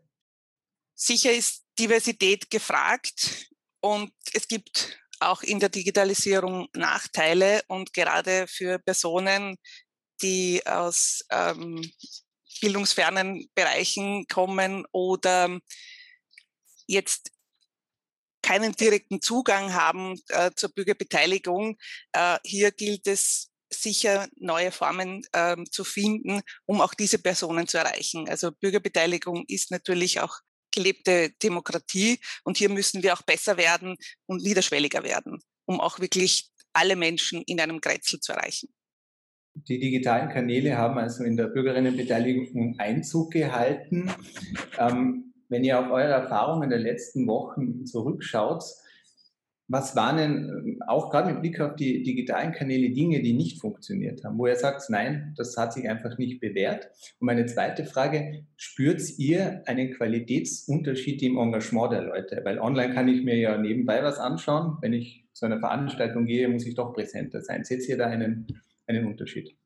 Sicher 0.94 1.32
ist 1.32 1.64
Diversität 1.78 2.50
gefragt 2.50 3.48
und 3.80 4.12
es 4.32 4.46
gibt 4.48 4.98
auch 5.20 5.42
in 5.42 5.60
der 5.60 5.68
Digitalisierung 5.68 6.68
Nachteile 6.74 7.62
und 7.68 7.92
gerade 7.92 8.46
für 8.48 8.78
Personen, 8.78 9.56
die 10.22 10.62
aus 10.66 11.24
ähm, 11.30 11.82
bildungsfernen 12.60 13.48
Bereichen 13.54 14.26
kommen 14.28 14.84
oder 14.92 15.58
jetzt 16.86 17.30
keinen 18.44 18.72
direkten 18.72 19.22
Zugang 19.22 19.72
haben 19.72 20.20
äh, 20.28 20.50
zur 20.54 20.68
Bürgerbeteiligung. 20.68 21.78
Äh, 22.12 22.36
hier 22.44 22.72
gilt 22.72 23.06
es 23.06 23.50
sicher 23.72 24.28
neue 24.36 24.70
Formen 24.70 25.22
äh, 25.32 25.56
zu 25.70 25.82
finden, 25.82 26.42
um 26.66 26.82
auch 26.82 26.92
diese 26.92 27.18
Personen 27.18 27.66
zu 27.66 27.78
erreichen. 27.78 28.28
Also 28.28 28.52
Bürgerbeteiligung 28.52 29.44
ist 29.48 29.70
natürlich 29.70 30.20
auch 30.20 30.40
gelebte 30.70 31.30
Demokratie 31.42 32.18
und 32.44 32.58
hier 32.58 32.68
müssen 32.68 33.02
wir 33.02 33.14
auch 33.14 33.22
besser 33.22 33.56
werden 33.56 33.96
und 34.26 34.42
niederschwelliger 34.42 35.02
werden, 35.04 35.40
um 35.64 35.80
auch 35.80 35.98
wirklich 35.98 36.50
alle 36.74 36.96
Menschen 36.96 37.42
in 37.46 37.60
einem 37.60 37.80
Grätzl 37.80 38.20
zu 38.20 38.32
erreichen. 38.32 38.68
Die 39.54 39.78
digitalen 39.78 40.28
Kanäle 40.28 40.76
haben 40.76 40.98
also 40.98 41.24
in 41.24 41.36
der 41.36 41.46
Bürgerinnenbeteiligung 41.46 42.78
Einzug 42.78 43.32
gehalten. 43.32 44.10
Ähm, 44.78 45.33
wenn 45.54 45.64
ihr 45.64 45.78
auf 45.78 45.90
eure 45.90 46.12
Erfahrungen 46.12 46.68
der 46.68 46.80
letzten 46.80 47.28
Wochen 47.28 47.86
zurückschaut, 47.86 48.64
was 49.68 49.96
waren 49.96 50.16
denn 50.16 50.48
ähm, 50.48 50.82
auch 50.86 51.10
gerade 51.10 51.32
mit 51.32 51.40
Blick 51.40 51.60
auf 51.60 51.76
die 51.76 52.02
digitalen 52.02 52.52
Kanäle 52.52 52.90
Dinge, 52.90 53.22
die 53.22 53.32
nicht 53.32 53.60
funktioniert 53.60 54.24
haben, 54.24 54.36
wo 54.36 54.46
ihr 54.46 54.56
sagt, 54.56 54.82
nein, 54.90 55.32
das 55.36 55.56
hat 55.56 55.72
sich 55.72 55.88
einfach 55.88 56.18
nicht 56.18 56.40
bewährt? 56.40 56.90
Und 57.18 57.26
meine 57.26 57.46
zweite 57.46 57.84
Frage, 57.84 58.44
spürt 58.56 59.00
ihr 59.18 59.62
einen 59.66 59.92
Qualitätsunterschied 59.92 61.22
im 61.22 61.38
Engagement 61.38 61.92
der 61.92 62.02
Leute? 62.02 62.40
Weil 62.44 62.58
online 62.58 62.92
kann 62.92 63.08
ich 63.08 63.24
mir 63.24 63.36
ja 63.36 63.56
nebenbei 63.56 64.02
was 64.02 64.18
anschauen. 64.18 64.76
Wenn 64.82 64.92
ich 64.92 65.24
zu 65.32 65.46
einer 65.46 65.60
Veranstaltung 65.60 66.26
gehe, 66.26 66.48
muss 66.48 66.66
ich 66.66 66.74
doch 66.74 66.92
präsenter 66.92 67.40
sein. 67.40 67.64
Seht 67.64 67.88
ihr 67.88 67.96
da 67.96 68.06
einen, 68.06 68.46
einen 68.86 69.06
Unterschied? 69.06 69.56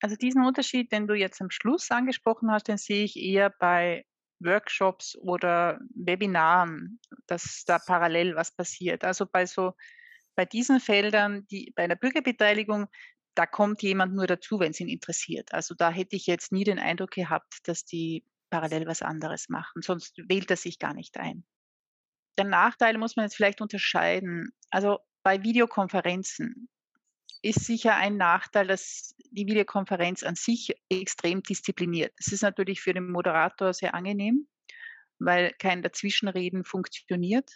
Also 0.00 0.16
diesen 0.16 0.44
Unterschied, 0.44 0.92
den 0.92 1.06
du 1.06 1.14
jetzt 1.14 1.40
am 1.40 1.50
Schluss 1.50 1.90
angesprochen 1.90 2.50
hast, 2.50 2.68
den 2.68 2.78
sehe 2.78 3.04
ich 3.04 3.16
eher 3.16 3.50
bei 3.50 4.04
Workshops 4.40 5.16
oder 5.16 5.78
Webinaren, 5.94 6.98
dass 7.26 7.64
da 7.66 7.78
parallel 7.78 8.34
was 8.34 8.54
passiert. 8.54 9.04
Also 9.04 9.26
bei 9.26 9.44
so, 9.44 9.74
bei 10.34 10.46
diesen 10.46 10.80
Feldern, 10.80 11.46
die, 11.48 11.72
bei 11.76 11.86
der 11.86 11.96
Bürgerbeteiligung, 11.96 12.88
da 13.34 13.46
kommt 13.46 13.82
jemand 13.82 14.14
nur 14.14 14.26
dazu, 14.26 14.58
wenn 14.58 14.70
es 14.70 14.80
ihn 14.80 14.88
interessiert. 14.88 15.52
Also 15.52 15.74
da 15.74 15.90
hätte 15.90 16.16
ich 16.16 16.26
jetzt 16.26 16.52
nie 16.52 16.64
den 16.64 16.78
Eindruck 16.78 17.10
gehabt, 17.10 17.60
dass 17.64 17.84
die 17.84 18.24
parallel 18.48 18.86
was 18.86 19.02
anderes 19.02 19.48
machen. 19.48 19.82
Sonst 19.82 20.16
wählt 20.28 20.50
er 20.50 20.56
sich 20.56 20.78
gar 20.78 20.94
nicht 20.94 21.18
ein. 21.18 21.44
Der 22.38 22.46
Nachteil 22.46 22.98
muss 22.98 23.16
man 23.16 23.26
jetzt 23.26 23.36
vielleicht 23.36 23.60
unterscheiden. 23.60 24.50
Also 24.70 24.98
bei 25.22 25.42
Videokonferenzen 25.42 26.68
ist 27.42 27.64
sicher 27.64 27.96
ein 27.96 28.16
Nachteil, 28.16 28.66
dass 28.66 29.14
die 29.30 29.46
Videokonferenz 29.46 30.22
an 30.22 30.34
sich 30.34 30.74
extrem 30.88 31.42
diszipliniert. 31.42 32.12
Das 32.18 32.32
ist 32.32 32.42
natürlich 32.42 32.80
für 32.80 32.92
den 32.92 33.10
Moderator 33.10 33.72
sehr 33.72 33.94
angenehm, 33.94 34.48
weil 35.18 35.52
kein 35.58 35.82
Dazwischenreden 35.82 36.64
funktioniert. 36.64 37.50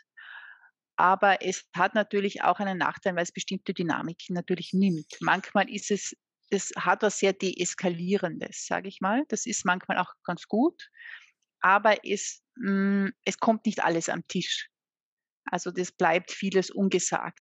Aber 0.96 1.42
es 1.42 1.66
hat 1.74 1.94
natürlich 1.94 2.42
auch 2.42 2.60
einen 2.60 2.78
Nachteil, 2.78 3.16
weil 3.16 3.24
es 3.24 3.32
bestimmte 3.32 3.74
Dynamiken 3.74 4.34
natürlich 4.34 4.72
nimmt. 4.72 5.16
Manchmal 5.20 5.68
ist 5.68 5.90
es, 5.90 6.16
es 6.50 6.72
hat 6.78 7.02
was 7.02 7.18
sehr 7.18 7.32
Deeskalierendes, 7.32 8.66
sage 8.66 8.88
ich 8.88 9.00
mal. 9.00 9.24
Das 9.28 9.44
ist 9.44 9.64
manchmal 9.64 9.98
auch 9.98 10.12
ganz 10.22 10.46
gut. 10.46 10.88
Aber 11.60 12.04
es, 12.04 12.42
mh, 12.56 13.06
mm, 13.06 13.12
es 13.24 13.38
kommt 13.38 13.66
nicht 13.66 13.82
alles 13.82 14.08
am 14.08 14.26
Tisch. 14.28 14.68
Also 15.46 15.70
das 15.70 15.92
bleibt 15.92 16.30
vieles 16.30 16.70
ungesagt. 16.70 17.43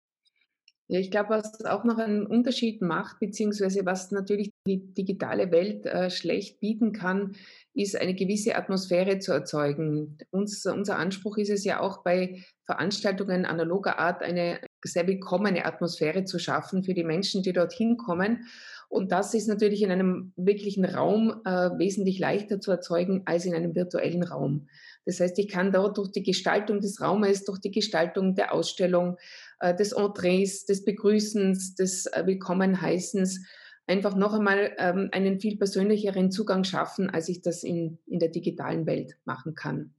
Ja, 0.89 1.01
ich 1.01 1.11
glaube, 1.11 1.31
was 1.31 1.65
auch 1.65 1.83
noch 1.83 1.99
einen 1.99 2.27
Unterschied 2.27 2.81
macht, 2.81 3.19
beziehungsweise 3.19 3.85
was 3.85 4.13
natürlich 4.13 4.53
die 4.69 4.95
digitale 4.95 5.51
Welt 5.51 5.85
äh, 5.85 6.11
schlecht 6.11 6.61
bieten 6.61 6.93
kann, 6.93 7.35
ist 7.75 7.97
eine 7.97 8.15
gewisse 8.15 8.55
Atmosphäre 8.55 9.19
zu 9.19 9.33
erzeugen. 9.33 10.17
Uns, 10.31 10.65
unser 10.65 10.97
Anspruch 10.97 11.39
ist 11.39 11.51
es 11.51 11.65
ja 11.65 11.81
auch 11.81 12.05
bei 12.05 12.45
Veranstaltungen 12.65 13.47
analoger 13.47 13.99
Art 13.99 14.23
eine 14.23 14.61
sehr 14.85 15.09
willkommene 15.09 15.65
Atmosphäre 15.65 16.25
zu 16.25 16.39
schaffen 16.39 16.85
für 16.85 16.95
die 16.95 17.05
Menschen, 17.05 17.43
die 17.43 17.53
dorthin 17.53 17.97
kommen. 17.97 18.47
Und 18.89 19.11
das 19.11 19.35
ist 19.35 19.49
natürlich 19.49 19.83
in 19.83 19.91
einem 19.91 20.33
wirklichen 20.37 20.85
Raum 20.85 21.41
äh, 21.45 21.71
wesentlich 21.79 22.21
leichter 22.21 22.61
zu 22.61 22.71
erzeugen 22.71 23.23
als 23.25 23.45
in 23.45 23.55
einem 23.55 23.75
virtuellen 23.75 24.23
Raum. 24.23 24.69
Das 25.07 25.21
heißt, 25.21 25.39
ich 25.39 25.49
kann 25.49 25.73
dort 25.73 25.97
durch 25.99 26.11
die 26.11 26.25
Gestaltung 26.25 26.81
des 26.81 27.01
Raumes, 27.01 27.45
durch 27.45 27.61
die 27.61 27.71
Gestaltung 27.71 28.35
der 28.35 28.53
Ausstellung, 28.53 29.17
äh, 29.61 29.75
des 29.75 29.93
Entrees, 29.93 30.67
des 30.67 30.85
Begrüßens, 30.85 31.77
des 31.77 32.07
äh, 32.07 32.27
Willkommenheißens 32.27 33.41
einfach 33.87 34.17
noch 34.17 34.35
einmal 34.35 34.75
ähm, 34.79 35.09
einen 35.13 35.41
viel 35.41 35.57
persönlicheren 35.57 36.33
Zugang 36.33 36.65
schaffen, 36.65 37.09
als 37.09 37.29
ich 37.29 37.41
das 37.41 37.63
in, 37.63 37.99
in 38.07 38.19
der 38.19 38.31
digitalen 38.31 38.85
Welt 38.87 39.17
machen 39.25 39.55
kann. 39.55 39.95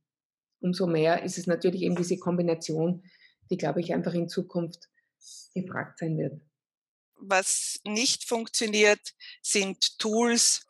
Umso 0.59 0.87
mehr 0.87 1.23
ist 1.23 1.37
es 1.37 1.47
natürlich 1.47 1.83
eben 1.83 1.95
diese 1.95 2.17
Kombination, 2.17 3.03
die, 3.49 3.57
glaube 3.57 3.79
ich, 3.79 3.93
einfach 3.93 4.13
in 4.13 4.27
Zukunft 4.27 4.89
gefragt 5.53 5.99
sein 5.99 6.17
wird. 6.17 6.41
Was 7.19 7.79
nicht 7.85 8.25
funktioniert, 8.25 9.15
sind 9.41 9.97
Tools, 9.99 10.66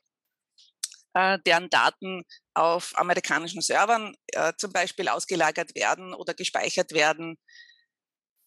äh, 1.17 1.39
deren 1.45 1.69
Daten 1.69 2.23
auf 2.53 2.95
amerikanischen 2.95 3.61
Servern 3.61 4.15
äh, 4.33 4.53
zum 4.57 4.71
Beispiel 4.71 5.07
ausgelagert 5.07 5.73
werden 5.73 6.13
oder 6.13 6.35
gespeichert 6.35 6.91
werden. 6.91 7.37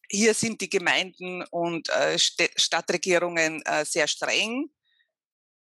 Hier 0.08 0.34
sind 0.34 0.60
die 0.60 0.70
Gemeinden 0.70 1.44
und 1.50 1.88
äh, 1.88 2.16
Stadtregierungen 2.18 3.62
sehr 3.84 4.06
streng. 4.08 4.70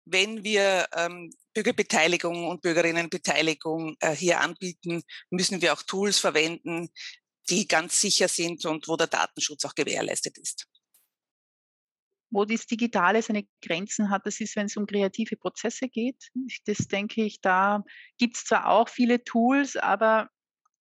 Wenn 0.06 0.44
wir 0.44 0.86
ähm, 0.94 1.30
Bürgerbeteiligung 1.54 2.48
und 2.48 2.60
Bürgerinnenbeteiligung 2.60 3.96
hier 4.16 4.40
anbieten, 4.40 5.02
müssen 5.30 5.62
wir 5.62 5.72
auch 5.72 5.82
Tools 5.82 6.18
verwenden, 6.18 6.90
die 7.48 7.66
ganz 7.66 8.00
sicher 8.00 8.28
sind 8.28 8.66
und 8.66 8.86
wo 8.88 8.96
der 8.96 9.06
Datenschutz 9.06 9.64
auch 9.64 9.74
gewährleistet 9.74 10.36
ist 10.36 10.66
wo 12.34 12.44
das 12.44 12.66
Digitale 12.66 13.22
seine 13.22 13.46
Grenzen 13.64 14.10
hat, 14.10 14.26
das 14.26 14.40
ist, 14.40 14.56
wenn 14.56 14.66
es 14.66 14.76
um 14.76 14.86
kreative 14.86 15.36
Prozesse 15.36 15.88
geht. 15.88 16.30
Das 16.66 16.78
denke 16.88 17.22
ich, 17.22 17.40
da 17.40 17.84
gibt 18.18 18.36
es 18.36 18.44
zwar 18.44 18.68
auch 18.68 18.88
viele 18.88 19.22
Tools, 19.22 19.76
aber 19.76 20.28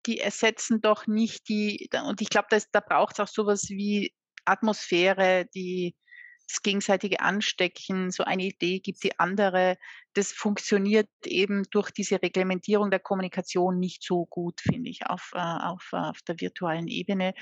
die 0.07 0.19
ersetzen 0.19 0.81
doch 0.81 1.07
nicht 1.07 1.49
die, 1.49 1.91
und 2.09 2.23
ich 2.23 2.31
glaube, 2.31 2.49
da 2.73 2.81
braucht 2.81 3.15
es 3.15 3.21
auch 3.21 3.29
sowas 3.29 3.69
wie 3.69 4.15
Atmosphäre, 4.47 5.47
die 5.55 5.95
das 6.49 6.63
gegenseitige 6.63 7.21
Anstecken, 7.21 8.11
so 8.11 8.25
eine 8.25 8.45
Idee 8.45 8.81
gibt 8.81 9.05
die 9.05 9.19
andere. 9.19 9.77
Das 10.15 10.33
funktioniert 10.33 11.09
eben 11.25 11.65
durch 11.71 11.91
diese 11.91 12.21
Reglementierung 12.21 12.91
der 12.91 12.99
Kommunikation 12.99 13.79
nicht 13.79 14.03
so 14.03 14.27
gut, 14.27 14.61
finde 14.61 14.91
ich, 14.91 15.07
auf, 15.07 15.31
äh, 15.35 15.39
auf, 15.39 15.89
auf 15.93 16.21
der 16.23 16.41
virtualen 16.41 16.89
Ebene 16.89 17.35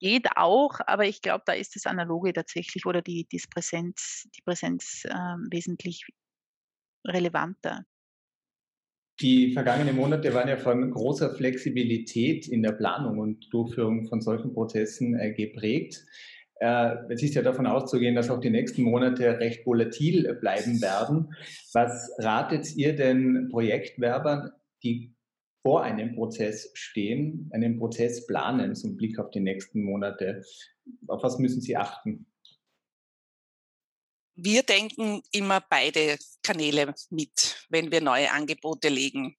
geht 0.00 0.26
auch, 0.36 0.80
aber 0.86 1.04
ich 1.04 1.22
glaube, 1.22 1.44
da 1.46 1.52
ist 1.52 1.76
das 1.76 1.86
Analoge 1.86 2.32
tatsächlich 2.32 2.86
oder 2.86 3.02
die, 3.02 3.26
die 3.30 3.40
Präsenz, 3.52 4.28
die 4.36 4.42
Präsenz 4.42 5.04
äh, 5.04 5.14
wesentlich 5.50 6.04
relevanter. 7.06 7.84
Die 9.20 9.52
vergangenen 9.52 9.96
Monate 9.96 10.32
waren 10.32 10.48
ja 10.48 10.56
von 10.56 10.90
großer 10.90 11.34
Flexibilität 11.34 12.48
in 12.48 12.62
der 12.62 12.72
Planung 12.72 13.18
und 13.18 13.52
Durchführung 13.52 14.06
von 14.06 14.22
solchen 14.22 14.54
Prozessen 14.54 15.18
äh, 15.18 15.32
geprägt. 15.32 16.06
Äh, 16.54 16.96
es 17.10 17.22
ist 17.22 17.34
ja 17.34 17.42
davon 17.42 17.66
auszugehen, 17.66 18.14
dass 18.14 18.30
auch 18.30 18.40
die 18.40 18.50
nächsten 18.50 18.82
Monate 18.82 19.38
recht 19.38 19.66
volatil 19.66 20.34
bleiben 20.40 20.80
werden. 20.80 21.34
Was 21.74 22.10
ratet 22.18 22.74
ihr 22.76 22.96
denn 22.96 23.48
Projektwerbern, 23.50 24.52
die 24.82 25.14
vor 25.62 25.82
einem 25.82 26.14
Prozess 26.14 26.70
stehen, 26.74 27.50
einen 27.52 27.78
Prozess 27.78 28.26
planen, 28.26 28.74
zum 28.74 28.96
Blick 28.96 29.18
auf 29.18 29.30
die 29.30 29.40
nächsten 29.40 29.82
Monate? 29.82 30.42
Auf 31.06 31.22
was 31.22 31.38
müssen 31.38 31.60
Sie 31.60 31.76
achten? 31.76 32.26
Wir 34.34 34.62
denken 34.62 35.22
immer 35.32 35.60
beide 35.60 36.16
Kanäle 36.42 36.94
mit, 37.10 37.66
wenn 37.68 37.92
wir 37.92 38.00
neue 38.00 38.30
Angebote 38.30 38.88
legen. 38.88 39.36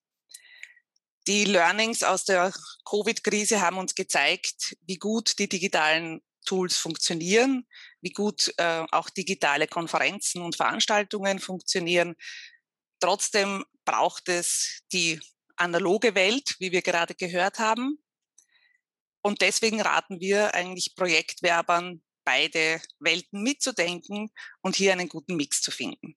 Die 1.27 1.45
Learnings 1.45 2.03
aus 2.03 2.25
der 2.25 2.53
Covid-Krise 2.85 3.61
haben 3.61 3.77
uns 3.77 3.95
gezeigt, 3.95 4.75
wie 4.85 4.97
gut 4.97 5.39
die 5.39 5.49
digitalen 5.49 6.21
Tools 6.45 6.77
funktionieren, 6.77 7.67
wie 8.01 8.11
gut 8.11 8.53
äh, 8.57 8.85
auch 8.91 9.09
digitale 9.09 9.67
Konferenzen 9.67 10.41
und 10.41 10.55
Veranstaltungen 10.55 11.39
funktionieren. 11.39 12.15
Trotzdem 12.99 13.63
braucht 13.85 14.29
es 14.29 14.81
die 14.91 15.19
analoge 15.61 16.15
Welt, 16.15 16.55
wie 16.59 16.71
wir 16.71 16.81
gerade 16.81 17.15
gehört 17.15 17.59
haben. 17.59 17.99
Und 19.21 19.41
deswegen 19.41 19.81
raten 19.81 20.19
wir 20.19 20.55
eigentlich 20.55 20.95
Projektwerbern, 20.95 22.01
beide 22.23 22.81
Welten 22.99 23.43
mitzudenken 23.43 24.29
und 24.61 24.75
hier 24.75 24.91
einen 24.93 25.09
guten 25.09 25.35
Mix 25.35 25.61
zu 25.61 25.71
finden. 25.71 26.15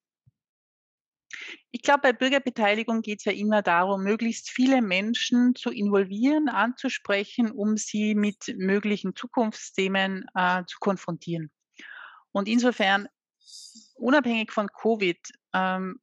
Ich 1.70 1.82
glaube, 1.82 2.02
bei 2.02 2.12
Bürgerbeteiligung 2.12 3.02
geht 3.02 3.20
es 3.20 3.24
ja 3.24 3.32
immer 3.32 3.62
darum, 3.62 4.04
möglichst 4.04 4.50
viele 4.50 4.80
Menschen 4.80 5.54
zu 5.54 5.70
involvieren, 5.70 6.48
anzusprechen, 6.48 7.50
um 7.50 7.76
sie 7.76 8.14
mit 8.14 8.54
möglichen 8.56 9.16
Zukunftsthemen 9.16 10.26
äh, 10.34 10.62
zu 10.66 10.78
konfrontieren. 10.78 11.50
Und 12.32 12.48
insofern, 12.48 13.08
unabhängig 13.94 14.52
von 14.52 14.68
Covid, 14.68 15.18
ähm, 15.52 16.00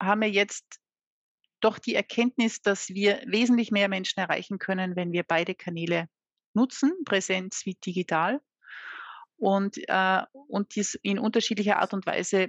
haben 0.00 0.20
wir 0.20 0.30
jetzt 0.30 0.79
doch 1.60 1.78
die 1.78 1.94
Erkenntnis, 1.94 2.62
dass 2.62 2.88
wir 2.88 3.22
wesentlich 3.26 3.70
mehr 3.70 3.88
Menschen 3.88 4.20
erreichen 4.20 4.58
können, 4.58 4.96
wenn 4.96 5.12
wir 5.12 5.24
beide 5.24 5.54
Kanäle 5.54 6.08
nutzen, 6.54 6.92
Präsenz 7.04 7.64
wie 7.64 7.74
digital, 7.74 8.40
und, 9.36 9.78
äh, 9.88 10.22
und 10.48 10.74
dies 10.76 10.94
in 11.02 11.18
unterschiedlicher 11.18 11.78
Art 11.78 11.94
und 11.94 12.06
Weise 12.06 12.48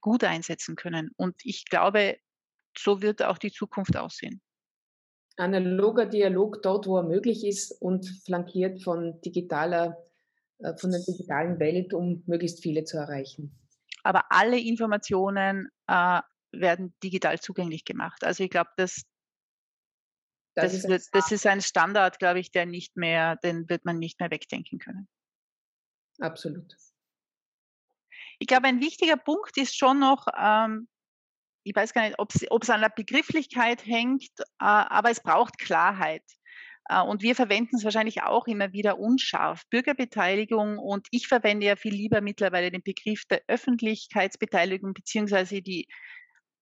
gut 0.00 0.24
einsetzen 0.24 0.74
können. 0.74 1.10
Und 1.16 1.36
ich 1.44 1.66
glaube, 1.66 2.16
so 2.76 3.02
wird 3.02 3.22
auch 3.22 3.38
die 3.38 3.52
Zukunft 3.52 3.96
aussehen. 3.96 4.40
Analoger 5.36 6.06
Dialog 6.06 6.62
dort, 6.62 6.86
wo 6.86 6.98
er 6.98 7.02
möglich 7.02 7.46
ist 7.46 7.72
und 7.80 8.06
flankiert 8.24 8.82
von 8.82 9.20
digitaler, 9.20 9.98
äh, 10.58 10.76
von 10.76 10.90
der 10.90 11.00
digitalen 11.00 11.58
Welt, 11.58 11.94
um 11.94 12.22
möglichst 12.26 12.62
viele 12.62 12.84
zu 12.84 12.96
erreichen. 12.96 13.54
Aber 14.02 14.24
alle 14.30 14.58
Informationen 14.58 15.68
äh, 15.86 16.20
werden 16.52 16.94
digital 17.02 17.40
zugänglich 17.40 17.84
gemacht. 17.84 18.24
Also 18.24 18.44
ich 18.44 18.50
glaube, 18.50 18.70
das, 18.76 19.02
das, 20.54 20.72
das, 20.72 20.84
ist 20.84 21.10
das 21.12 21.32
ist 21.32 21.46
ein 21.46 21.60
Standard, 21.60 22.18
glaube 22.18 22.40
ich, 22.40 22.50
der 22.50 22.66
nicht 22.66 22.96
mehr, 22.96 23.36
den 23.36 23.68
wird 23.68 23.84
man 23.84 23.98
nicht 23.98 24.20
mehr 24.20 24.30
wegdenken 24.30 24.78
können. 24.78 25.08
Absolut. 26.18 26.76
Ich 28.38 28.46
glaube, 28.46 28.66
ein 28.66 28.80
wichtiger 28.80 29.16
Punkt 29.16 29.56
ist 29.56 29.76
schon 29.76 29.98
noch, 29.98 30.26
ähm, 30.36 30.88
ich 31.62 31.74
weiß 31.74 31.92
gar 31.92 32.02
nicht, 32.02 32.18
ob 32.18 32.32
es 32.34 32.70
an 32.70 32.80
der 32.80 32.88
Begrifflichkeit 32.88 33.84
hängt, 33.84 34.30
äh, 34.38 34.44
aber 34.58 35.10
es 35.10 35.22
braucht 35.22 35.58
Klarheit. 35.58 36.24
Äh, 36.88 37.02
und 37.02 37.22
wir 37.22 37.34
verwenden 37.34 37.76
es 37.76 37.84
wahrscheinlich 37.84 38.22
auch 38.22 38.46
immer 38.46 38.72
wieder 38.72 38.98
unscharf. 38.98 39.62
Bürgerbeteiligung 39.70 40.78
und 40.78 41.06
ich 41.10 41.28
verwende 41.28 41.66
ja 41.66 41.76
viel 41.76 41.94
lieber 41.94 42.20
mittlerweile 42.20 42.70
den 42.70 42.82
Begriff 42.82 43.24
der 43.26 43.42
Öffentlichkeitsbeteiligung 43.46 44.94
beziehungsweise 44.94 45.62
die 45.62 45.86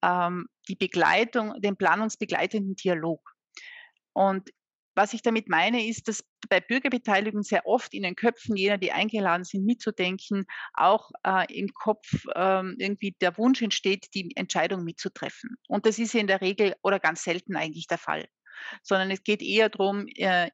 ähm, 0.03 0.49
die 0.69 0.77
Begleitung, 0.77 1.61
den 1.61 1.77
planungsbegleitenden 1.77 2.77
Dialog. 2.77 3.35
Und 4.13 4.51
was 4.99 5.13
ich 5.13 5.23
damit 5.23 5.49
meine, 5.49 5.87
ist, 5.87 6.09
dass 6.09 6.25
bei 6.49 6.61
Bürgerbeteiligung 6.61 7.45
sehr 7.45 7.67
oft 7.67 7.95
in 7.95 8.03
den 8.03 8.17
Köpfen 8.17 8.57
jener, 8.57 8.79
die 8.79 8.91
eingeladen 8.91 9.45
sind, 9.45 9.65
mitzudenken, 9.65 10.45
auch 10.75 11.13
äh, 11.25 11.47
im 11.57 11.69
Kopf 11.73 12.25
äh, 12.35 12.63
irgendwie 12.79 13.15
der 13.21 13.39
Wunsch 13.39 13.63
entsteht, 13.63 14.09
die 14.15 14.35
Entscheidung 14.35 14.83
mitzutreffen. 14.83 15.57
Und 15.69 15.87
das 15.87 16.01
ist 16.01 16.17
in 16.17 16.27
der 16.27 16.41
Regel 16.41 16.75
oder 16.83 16.99
ganz 16.99 17.23
selten 17.23 17.55
eigentlich 17.55 17.87
der 17.87 17.99
Fall. 17.99 18.27
Sondern 18.83 19.13
es 19.13 19.23
geht 19.23 19.41
eher 19.41 19.69
darum, 19.69 20.07
äh, 20.17 20.51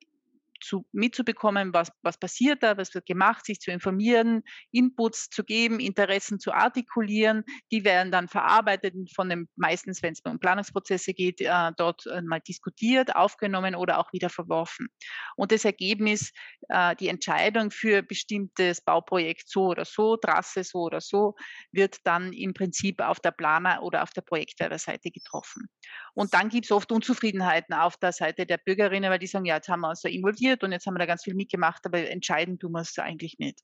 zu, 0.64 0.86
mitzubekommen, 0.92 1.72
was, 1.72 1.90
was 2.02 2.18
passiert 2.18 2.62
da, 2.62 2.76
was 2.76 2.94
wird 2.94 3.06
gemacht, 3.06 3.44
sich 3.44 3.60
zu 3.60 3.70
informieren, 3.70 4.42
Inputs 4.72 5.28
zu 5.30 5.44
geben, 5.44 5.80
Interessen 5.80 6.40
zu 6.40 6.52
artikulieren. 6.52 7.44
Die 7.70 7.84
werden 7.84 8.10
dann 8.10 8.28
verarbeitet 8.28 8.94
von 9.14 9.28
dem, 9.28 9.48
meistens, 9.56 10.02
wenn 10.02 10.12
es 10.12 10.20
um 10.24 10.38
Planungsprozesse 10.38 11.14
geht, 11.14 11.40
äh, 11.40 11.72
dort 11.76 12.06
äh, 12.06 12.22
mal 12.22 12.40
diskutiert, 12.40 13.14
aufgenommen 13.14 13.74
oder 13.74 13.98
auch 13.98 14.12
wieder 14.12 14.30
verworfen. 14.30 14.88
Und 15.36 15.52
das 15.52 15.64
Ergebnis, 15.64 16.32
äh, 16.68 16.96
die 16.96 17.08
Entscheidung 17.08 17.70
für 17.70 18.02
bestimmtes 18.02 18.80
Bauprojekt 18.80 19.48
so 19.48 19.66
oder 19.66 19.84
so, 19.84 20.16
Trasse 20.16 20.64
so 20.64 20.80
oder 20.80 21.00
so, 21.00 21.34
wird 21.72 21.98
dann 22.04 22.32
im 22.32 22.54
Prinzip 22.54 23.00
auf 23.00 23.20
der 23.20 23.32
Planer- 23.32 23.82
oder 23.82 24.02
auf 24.02 24.10
der 24.10 24.22
Projektwerberseite 24.22 25.10
getroffen. 25.10 25.68
Und 26.14 26.32
dann 26.32 26.48
gibt 26.48 26.66
es 26.66 26.72
oft 26.72 26.90
Unzufriedenheiten 26.92 27.74
auf 27.74 27.96
der 27.96 28.12
Seite 28.12 28.46
der 28.46 28.58
Bürgerinnen, 28.58 29.10
weil 29.10 29.18
die 29.18 29.26
sagen, 29.26 29.44
ja, 29.44 29.56
jetzt 29.56 29.68
haben 29.68 29.80
wir 29.80 29.90
uns 29.90 30.00
so 30.00 30.08
involviert, 30.08 30.53
passiert 30.54 30.64
und 30.64 30.72
jetzt 30.72 30.86
haben 30.86 30.94
wir 30.94 30.98
da 30.98 31.06
ganz 31.06 31.24
viel 31.24 31.34
mitgemacht, 31.34 31.84
aber 31.86 32.08
entscheiden 32.10 32.58
tun 32.58 32.72
wir 32.72 32.80
es 32.80 32.98
eigentlich 32.98 33.38
nicht. 33.38 33.60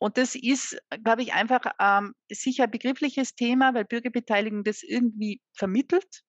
Und 0.00 0.16
das 0.16 0.34
ist, 0.34 0.76
glaube 1.04 1.22
ich, 1.22 1.32
einfach 1.32 1.60
ähm, 1.78 2.14
sicher 2.30 2.64
ein 2.64 2.70
begriffliches 2.70 3.34
Thema, 3.34 3.74
weil 3.74 3.84
Bürgerbeteiligung 3.84 4.64
das 4.64 4.82
irgendwie 4.82 5.40
vermittelt, 5.54 6.22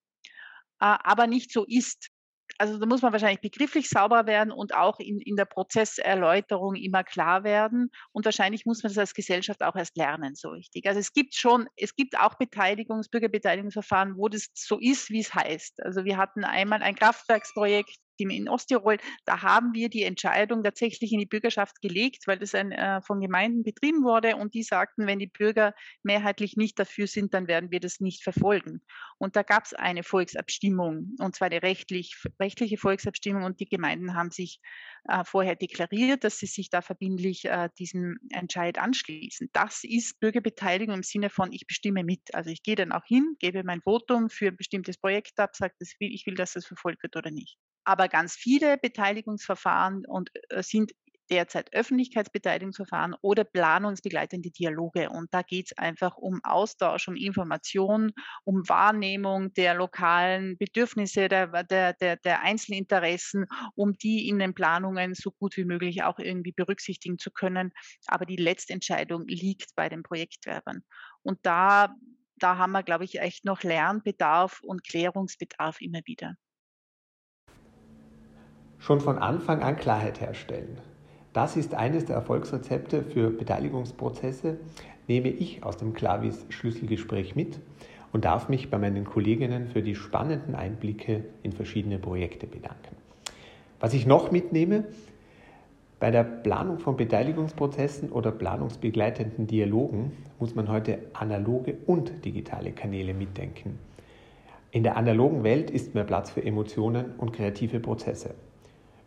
äh, 0.79 0.97
aber 1.03 1.27
nicht 1.27 1.51
so 1.51 1.65
ist 1.65 2.09
also 2.57 2.77
da 2.77 2.85
muss 2.85 3.01
man 3.01 3.11
wahrscheinlich 3.11 3.41
begrifflich 3.41 3.89
sauber 3.89 4.25
werden 4.25 4.51
und 4.51 4.75
auch 4.75 4.99
in, 4.99 5.19
in 5.19 5.35
der 5.35 5.45
Prozesserläuterung 5.45 6.75
immer 6.75 7.03
klar 7.03 7.43
werden. 7.43 7.89
Und 8.11 8.25
wahrscheinlich 8.25 8.65
muss 8.65 8.83
man 8.83 8.91
das 8.91 8.97
als 8.97 9.13
Gesellschaft 9.13 9.63
auch 9.63 9.75
erst 9.75 9.97
lernen, 9.97 10.35
so 10.35 10.49
richtig. 10.49 10.87
Also 10.87 10.99
es 10.99 11.13
gibt 11.13 11.35
schon, 11.35 11.67
es 11.75 11.95
gibt 11.95 12.17
auch 12.19 12.35
Beteiligungs-, 12.35 13.09
Bürgerbeteiligungsverfahren, 13.09 14.17
wo 14.17 14.29
das 14.29 14.49
so 14.53 14.79
ist, 14.79 15.09
wie 15.09 15.21
es 15.21 15.33
heißt. 15.33 15.81
Also 15.83 16.05
wir 16.05 16.17
hatten 16.17 16.43
einmal 16.43 16.83
ein 16.83 16.95
Kraftwerksprojekt 16.95 17.97
in 18.17 18.49
Osttirol, 18.49 18.97
da 19.25 19.41
haben 19.41 19.73
wir 19.73 19.89
die 19.89 20.03
Entscheidung 20.03 20.63
tatsächlich 20.63 21.11
in 21.11 21.19
die 21.19 21.25
Bürgerschaft 21.25 21.81
gelegt, 21.81 22.27
weil 22.27 22.39
das 22.39 22.55
ein, 22.55 22.71
äh, 22.71 23.01
von 23.01 23.19
Gemeinden 23.21 23.63
betrieben 23.63 24.03
wurde 24.03 24.35
und 24.35 24.53
die 24.53 24.63
sagten, 24.63 25.07
wenn 25.07 25.19
die 25.19 25.27
Bürger 25.27 25.73
mehrheitlich 26.03 26.55
nicht 26.57 26.79
dafür 26.79 27.07
sind, 27.07 27.33
dann 27.33 27.47
werden 27.47 27.71
wir 27.71 27.79
das 27.79 27.99
nicht 27.99 28.23
verfolgen. 28.23 28.81
Und 29.17 29.35
da 29.35 29.43
gab 29.43 29.65
es 29.65 29.73
eine 29.73 30.03
Volksabstimmung 30.03 31.15
und 31.19 31.35
zwar 31.35 31.47
eine 31.47 31.63
rechtlich, 31.63 32.15
rechtliche 32.39 32.77
Volksabstimmung 32.77 33.43
und 33.43 33.59
die 33.59 33.65
Gemeinden 33.65 34.15
haben 34.15 34.31
sich 34.31 34.59
äh, 35.05 35.23
vorher 35.25 35.55
deklariert, 35.55 36.23
dass 36.23 36.37
sie 36.37 36.45
sich 36.45 36.69
da 36.69 36.81
verbindlich 36.81 37.45
äh, 37.45 37.69
diesem 37.77 38.17
Entscheid 38.29 38.77
anschließen. 38.77 39.49
Das 39.53 39.83
ist 39.83 40.19
Bürgerbeteiligung 40.19 40.95
im 40.95 41.03
Sinne 41.03 41.29
von, 41.29 41.51
ich 41.51 41.67
bestimme 41.67 42.03
mit. 42.03 42.33
Also 42.33 42.49
ich 42.49 42.63
gehe 42.63 42.75
dann 42.75 42.91
auch 42.91 43.05
hin, 43.05 43.35
gebe 43.39 43.63
mein 43.63 43.81
Votum 43.81 44.29
für 44.29 44.47
ein 44.47 44.57
bestimmtes 44.57 44.97
Projekt 44.97 45.39
ab, 45.39 45.55
sage, 45.55 45.73
ich 45.99 46.25
will, 46.25 46.35
dass 46.35 46.53
das 46.53 46.65
verfolgt 46.65 47.03
wird 47.03 47.15
oder 47.15 47.31
nicht. 47.31 47.57
Aber 47.83 48.07
ganz 48.07 48.35
viele 48.35 48.77
Beteiligungsverfahren 48.77 50.05
und, 50.05 50.31
äh, 50.49 50.63
sind 50.63 50.91
derzeit 51.29 51.73
Öffentlichkeitsbeteiligungsverfahren 51.73 53.15
oder 53.21 53.43
planungsbegleitende 53.43 54.51
Dialoge. 54.51 55.09
Und 55.09 55.33
da 55.33 55.41
geht 55.41 55.67
es 55.71 55.77
einfach 55.77 56.17
um 56.17 56.39
Austausch, 56.43 57.07
um 57.07 57.15
Information, 57.15 58.11
um 58.43 58.67
Wahrnehmung 58.67 59.53
der 59.53 59.73
lokalen 59.73 60.57
Bedürfnisse, 60.57 61.27
der, 61.29 61.47
der, 61.63 61.93
der, 61.93 62.17
der 62.17 62.41
Einzelinteressen, 62.41 63.45
um 63.75 63.93
die 63.93 64.27
in 64.27 64.39
den 64.39 64.53
Planungen 64.53 65.13
so 65.15 65.31
gut 65.31 65.57
wie 65.57 65.65
möglich 65.65 66.03
auch 66.03 66.19
irgendwie 66.19 66.51
berücksichtigen 66.51 67.17
zu 67.17 67.31
können. 67.31 67.71
Aber 68.07 68.25
die 68.25 68.37
Letztentscheidung 68.37 69.27
liegt 69.27 69.75
bei 69.75 69.89
den 69.89 70.03
Projektwerbern. 70.03 70.83
Und 71.21 71.39
da, 71.43 71.95
da 72.37 72.57
haben 72.57 72.71
wir, 72.71 72.83
glaube 72.83 73.05
ich, 73.05 73.19
echt 73.19 73.45
noch 73.45 73.63
Lernbedarf 73.63 74.61
und 74.61 74.83
Klärungsbedarf 74.83 75.81
immer 75.81 76.01
wieder. 76.05 76.35
Schon 78.83 78.99
von 78.99 79.17
Anfang 79.17 79.61
an 79.61 79.77
Klarheit 79.77 80.19
herstellen. 80.19 80.77
Das 81.31 81.55
ist 81.55 81.73
eines 81.73 82.03
der 82.03 82.17
Erfolgsrezepte 82.17 83.01
für 83.01 83.29
Beteiligungsprozesse, 83.29 84.57
nehme 85.07 85.29
ich 85.29 85.63
aus 85.63 85.77
dem 85.77 85.93
Klavis 85.93 86.45
Schlüsselgespräch 86.49 87.33
mit 87.33 87.61
und 88.11 88.25
darf 88.25 88.49
mich 88.49 88.69
bei 88.69 88.77
meinen 88.77 89.05
Kolleginnen 89.05 89.69
für 89.69 89.81
die 89.81 89.95
spannenden 89.95 90.53
Einblicke 90.53 91.23
in 91.43 91.53
verschiedene 91.53 91.97
Projekte 91.97 92.45
bedanken. 92.45 92.97
Was 93.79 93.93
ich 93.93 94.05
noch 94.05 94.31
mitnehme, 94.31 94.83
bei 96.01 96.11
der 96.11 96.25
Planung 96.25 96.79
von 96.79 96.97
Beteiligungsprozessen 96.97 98.11
oder 98.11 98.33
planungsbegleitenden 98.33 99.47
Dialogen 99.47 100.11
muss 100.39 100.55
man 100.55 100.67
heute 100.67 100.99
analoge 101.13 101.77
und 101.85 102.25
digitale 102.25 102.73
Kanäle 102.73 103.13
mitdenken. 103.13 103.79
In 104.71 104.83
der 104.83 104.97
analogen 104.97 105.45
Welt 105.45 105.71
ist 105.71 105.95
mehr 105.95 106.03
Platz 106.03 106.31
für 106.31 106.43
Emotionen 106.43 107.13
und 107.17 107.31
kreative 107.31 107.79
Prozesse. 107.79 108.35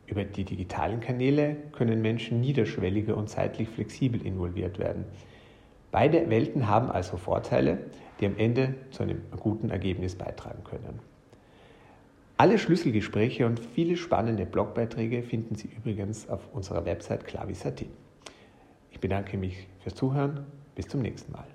Über 0.06 0.24
die 0.24 0.44
digitalen 0.44 1.00
Kanäle 1.00 1.56
können 1.72 2.00
Menschen 2.00 2.40
niederschwelliger 2.40 3.16
und 3.16 3.28
zeitlich 3.28 3.68
flexibel 3.68 4.24
involviert 4.24 4.78
werden. 4.78 5.04
Beide 5.90 6.30
Welten 6.30 6.68
haben 6.68 6.90
also 6.90 7.16
Vorteile, 7.16 7.78
die 8.20 8.26
am 8.26 8.36
Ende 8.36 8.74
zu 8.90 9.02
einem 9.02 9.22
guten 9.38 9.70
Ergebnis 9.70 10.14
beitragen 10.14 10.62
können. 10.64 11.00
Alle 12.38 12.58
Schlüsselgespräche 12.58 13.46
und 13.46 13.58
viele 13.60 13.96
spannende 13.96 14.44
Blogbeiträge 14.44 15.22
finden 15.22 15.54
Sie 15.54 15.68
übrigens 15.74 16.28
auf 16.28 16.52
unserer 16.52 16.84
Website 16.84 17.24
klavis.at. 17.24 17.84
Ich 18.90 19.00
bedanke 19.00 19.38
mich 19.38 19.66
fürs 19.80 19.94
Zuhören. 19.94 20.44
Bis 20.74 20.86
zum 20.88 21.00
nächsten 21.00 21.32
Mal. 21.32 21.46